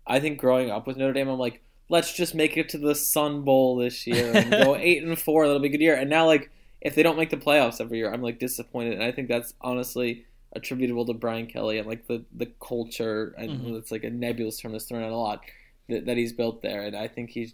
I 0.07 0.19
think 0.19 0.39
growing 0.39 0.69
up 0.71 0.87
with 0.87 0.97
Notre 0.97 1.13
Dame, 1.13 1.29
I'm 1.29 1.39
like, 1.39 1.61
let's 1.89 2.13
just 2.13 2.35
make 2.35 2.57
it 2.57 2.69
to 2.69 2.77
the 2.77 2.95
Sun 2.95 3.43
Bowl 3.43 3.77
this 3.77 4.05
year 4.07 4.35
and 4.35 4.55
go 4.55 4.75
eight 4.79 5.03
and 5.03 5.19
four. 5.19 5.45
That'll 5.45 5.61
be 5.61 5.67
a 5.69 5.71
good 5.71 5.81
year. 5.81 5.95
And 5.95 6.09
now 6.09 6.25
like 6.27 6.51
if 6.81 6.95
they 6.95 7.03
don't 7.03 7.17
make 7.17 7.31
the 7.31 7.37
playoffs 7.37 7.81
every 7.81 7.97
year, 7.97 8.13
I'm 8.13 8.21
like 8.21 8.39
disappointed. 8.39 8.93
And 8.93 9.03
I 9.03 9.11
think 9.11 9.27
that's 9.27 9.53
honestly 9.61 10.25
attributable 10.53 11.05
to 11.05 11.13
Brian 11.13 11.47
Kelly 11.47 11.77
and 11.79 11.87
like 11.87 12.07
the 12.07 12.25
the 12.33 12.51
culture. 12.65 13.33
And 13.37 13.61
Mhm. 13.61 13.77
it's 13.77 13.91
like 13.91 14.03
a 14.03 14.09
nebulous 14.09 14.59
term 14.59 14.73
that's 14.73 14.85
thrown 14.85 15.03
out 15.03 15.11
a 15.11 15.15
lot 15.17 15.41
that, 15.89 16.05
that 16.05 16.17
he's 16.17 16.33
built 16.33 16.61
there. 16.61 16.81
And 16.83 16.95
I 16.95 17.07
think 17.07 17.31
he's 17.31 17.53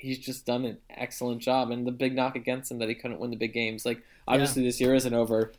he's 0.00 0.18
just 0.18 0.46
done 0.46 0.64
an 0.64 0.78
excellent 0.90 1.40
job. 1.42 1.70
And 1.70 1.86
the 1.86 1.92
big 1.92 2.14
knock 2.14 2.36
against 2.36 2.70
him 2.70 2.78
that 2.78 2.88
he 2.88 2.94
couldn't 2.94 3.18
win 3.20 3.30
the 3.30 3.36
big 3.36 3.52
games. 3.52 3.84
Like 3.86 4.02
obviously 4.26 4.62
this 4.62 4.80
year 4.80 4.94
isn't 4.94 5.14
over. 5.14 5.52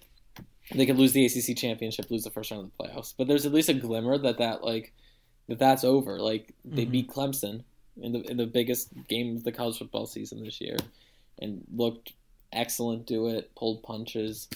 they 0.75 0.85
could 0.85 0.97
lose 0.99 1.13
the 1.13 1.25
ACC 1.25 1.57
championship, 1.57 2.11
lose 2.11 2.23
the 2.23 2.29
first 2.29 2.51
round 2.51 2.63
of 2.65 2.71
the 2.77 2.83
playoffs. 2.83 3.13
But 3.17 3.27
there's 3.27 3.45
at 3.45 3.51
least 3.53 3.69
a 3.69 3.73
glimmer 3.73 4.17
that 4.19 4.37
that 4.37 4.63
like 4.63 4.93
that 5.47 5.57
that's 5.57 5.83
over. 5.83 6.19
Like 6.19 6.53
they 6.63 6.85
Mhm. 6.85 6.91
beat 6.91 7.07
Clemson 7.09 7.63
in 8.01 8.11
the 8.11 8.21
in 8.29 8.37
the 8.37 8.45
biggest 8.45 8.89
game 9.07 9.35
of 9.37 9.43
the 9.43 9.51
college 9.51 9.77
football 9.79 10.05
season 10.05 10.43
this 10.43 10.61
year, 10.61 10.77
and 11.39 11.63
looked 11.75 12.13
excellent. 12.53 13.07
Do 13.07 13.27
it, 13.27 13.53
pulled 13.55 13.81
punches, 13.81 14.47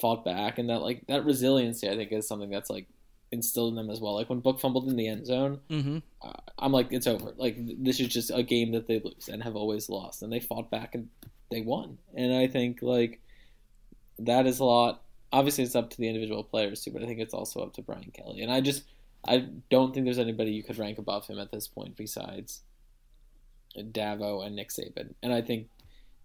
fought 0.00 0.24
back, 0.24 0.58
and 0.58 0.70
that 0.70 0.80
like 0.80 1.06
that 1.08 1.24
resiliency 1.26 1.88
I 1.88 1.96
think 1.96 2.10
is 2.12 2.26
something 2.26 2.50
that's 2.50 2.70
like 2.70 2.86
instilled 3.30 3.70
in 3.70 3.76
them 3.76 3.90
as 3.90 4.00
well. 4.00 4.14
Like 4.14 4.28
when 4.30 4.40
Book 4.40 4.60
fumbled 4.60 4.88
in 4.88 4.96
the 4.96 5.08
end 5.08 5.26
zone, 5.26 5.60
Mm-hmm. 5.70 5.98
uh, 6.22 6.32
I'm 6.58 6.72
like 6.72 6.88
it's 6.92 7.06
over. 7.06 7.32
Like 7.36 7.56
this 7.82 8.00
is 8.00 8.08
just 8.08 8.30
a 8.30 8.42
game 8.42 8.72
that 8.72 8.86
they 8.86 9.00
lose 9.00 9.28
and 9.28 9.42
have 9.42 9.56
always 9.56 9.88
lost, 9.88 10.22
and 10.22 10.32
they 10.32 10.40
fought 10.40 10.70
back 10.70 10.94
and 10.94 11.08
they 11.50 11.60
won. 11.60 11.98
And 12.14 12.34
I 12.34 12.46
think 12.46 12.80
like 12.82 13.20
that 14.18 14.46
is 14.46 14.58
a 14.58 14.64
lot. 14.64 15.02
Obviously, 15.32 15.64
it's 15.64 15.76
up 15.76 15.90
to 15.90 15.98
the 15.98 16.08
individual 16.08 16.42
players 16.42 16.82
too, 16.82 16.90
but 16.90 17.02
I 17.02 17.06
think 17.06 17.20
it's 17.20 17.34
also 17.34 17.60
up 17.60 17.74
to 17.74 17.82
Brian 17.82 18.10
Kelly. 18.12 18.40
And 18.42 18.50
I 18.50 18.60
just 18.60 18.84
I 19.26 19.46
don't 19.70 19.92
think 19.92 20.04
there's 20.06 20.18
anybody 20.18 20.52
you 20.52 20.62
could 20.62 20.78
rank 20.78 20.98
above 20.98 21.26
him 21.26 21.38
at 21.38 21.52
this 21.52 21.68
point 21.68 21.96
besides 21.96 22.62
Dabo 23.76 24.44
and 24.44 24.56
Nick 24.56 24.70
Saban. 24.70 25.14
And 25.22 25.32
I 25.32 25.42
think 25.42 25.68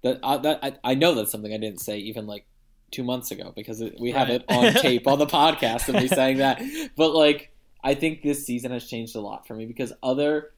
that 0.03 0.19
uh, 0.23 0.37
that 0.39 0.59
I, 0.63 0.73
I 0.83 0.95
know 0.95 1.13
that's 1.15 1.31
something 1.31 1.53
I 1.53 1.57
didn't 1.57 1.81
say 1.81 1.97
even 1.97 2.27
like 2.27 2.45
two 2.93 3.03
months 3.03 3.31
ago 3.31 3.51
because 3.55 3.81
it, 3.81 3.95
we 3.99 4.11
have 4.11 4.29
it 4.29 4.45
on 4.47 4.73
tape 4.73 5.07
on 5.07 5.19
the 5.19 5.25
podcast 5.41 5.89
of 5.89 5.95
me 5.95 6.07
saying 6.07 6.37
that. 6.37 6.61
But 6.95 7.13
like 7.13 7.51
I 7.83 7.95
think 7.95 8.21
this 8.21 8.45
season 8.45 8.71
has 8.71 8.87
changed 8.87 9.15
a 9.15 9.19
lot 9.19 9.45
for 9.47 9.55
me 9.55 9.65
because 9.65 9.91
other 10.01 10.53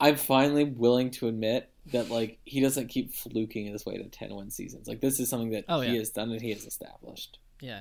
I'm 0.00 0.16
finally 0.16 0.64
willing 0.64 1.10
to 1.12 1.28
admit 1.28 1.70
that 1.92 2.10
like 2.10 2.38
he 2.44 2.60
doesn't 2.60 2.88
keep 2.88 3.14
fluking 3.14 3.66
his 3.66 3.86
way 3.86 3.96
to 3.96 4.04
ten 4.04 4.34
win 4.34 4.50
seasons. 4.50 4.86
Like 4.86 5.00
this 5.00 5.18
is 5.20 5.28
something 5.30 5.50
that 5.50 5.64
Oh, 5.68 5.80
he 5.80 5.92
yeah. 5.92 5.98
has 6.00 6.10
done 6.10 6.30
and 6.30 6.40
he 6.40 6.50
has 6.50 6.64
established. 6.66 7.38
Yeah. 7.60 7.80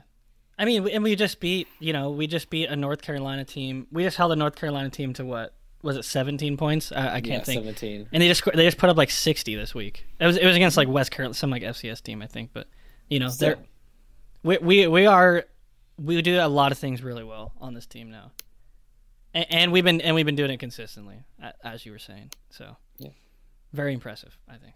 I 0.60 0.66
mean, 0.66 0.88
and 0.90 1.04
we 1.04 1.16
just 1.16 1.40
beat, 1.40 1.68
you 1.80 1.94
know, 1.94 2.10
we 2.10 2.26
just 2.26 2.50
beat 2.50 2.66
a 2.70 2.76
North 2.76 3.02
Carolina 3.04 3.46
team. 3.46 3.86
We 3.92 4.04
just 4.04 4.18
held 4.18 4.32
a 4.32 4.36
North 4.36 4.56
Carolina 4.56 4.90
team 4.90 5.14
to 5.14 5.26
what 5.26 5.54
was 5.84 5.98
it, 5.98 6.04
seventeen 6.06 6.58
points? 6.58 6.92
I, 6.92 7.08
I 7.18 7.22
can't 7.22 7.28
yeah, 7.28 7.40
think. 7.42 7.62
seventeen. 7.64 8.08
And 8.12 8.24
they 8.24 8.28
just 8.28 8.44
they 8.46 8.66
just 8.66 8.78
put 8.80 8.90
up 8.90 8.98
like 8.98 9.12
sixty 9.12 9.54
this 9.56 9.76
week. 9.76 10.08
It 10.20 10.26
was 10.26 10.36
it 10.38 10.46
was 10.46 10.56
against 10.56 10.76
like 10.76 10.88
West 10.88 11.12
Carolina, 11.12 11.36
some 11.36 11.52
like 11.52 11.62
FCS 11.62 12.02
team, 12.02 12.24
I 12.24 12.28
think. 12.28 12.50
But 12.54 12.68
you 13.10 13.20
know, 13.20 13.30
So, 13.30 13.56
we 14.44 14.58
we 14.60 14.88
we 14.88 15.06
are 15.06 15.46
we 15.98 16.22
do 16.22 16.40
a 16.40 16.48
lot 16.48 16.72
of 16.72 16.78
things 16.78 17.02
really 17.04 17.24
well 17.24 17.54
on 17.60 17.74
this 17.74 17.86
team 17.86 18.12
now, 18.12 18.32
and, 19.34 19.46
and 19.50 19.72
we've 19.72 19.84
been 19.84 20.02
and 20.02 20.16
we've 20.16 20.26
been 20.26 20.36
doing 20.36 20.52
it 20.52 20.60
consistently, 20.60 21.24
as 21.64 21.86
you 21.86 21.92
were 21.92 22.00
saying. 22.00 22.32
So, 22.50 22.78
Yeah. 22.98 23.10
very 23.74 23.94
impressive, 23.94 24.38
I 24.48 24.58
think. 24.58 24.74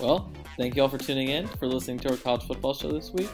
Well, 0.00 0.30
thank 0.56 0.76
you 0.76 0.82
all 0.82 0.88
for 0.88 0.98
tuning 0.98 1.28
in, 1.28 1.48
for 1.48 1.66
listening 1.66 1.98
to 2.00 2.10
our 2.10 2.16
college 2.16 2.44
football 2.46 2.72
show 2.74 2.92
this 2.92 3.10
week. 3.12 3.28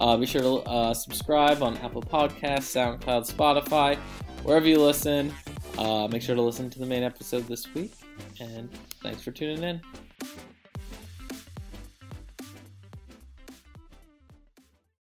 Uh, 0.00 0.16
be 0.16 0.26
sure 0.26 0.40
to 0.40 0.68
uh, 0.68 0.94
subscribe 0.94 1.62
on 1.62 1.76
Apple 1.78 2.02
Podcasts, 2.02 2.74
SoundCloud, 2.74 3.30
Spotify, 3.32 3.96
wherever 4.42 4.66
you 4.66 4.78
listen. 4.80 5.32
Uh, 5.78 6.08
make 6.08 6.22
sure 6.22 6.34
to 6.34 6.42
listen 6.42 6.68
to 6.70 6.78
the 6.78 6.86
main 6.86 7.02
episode 7.02 7.46
this 7.46 7.72
week. 7.74 7.92
And 8.40 8.68
thanks 9.02 9.22
for 9.22 9.30
tuning 9.30 9.62
in. 9.62 9.80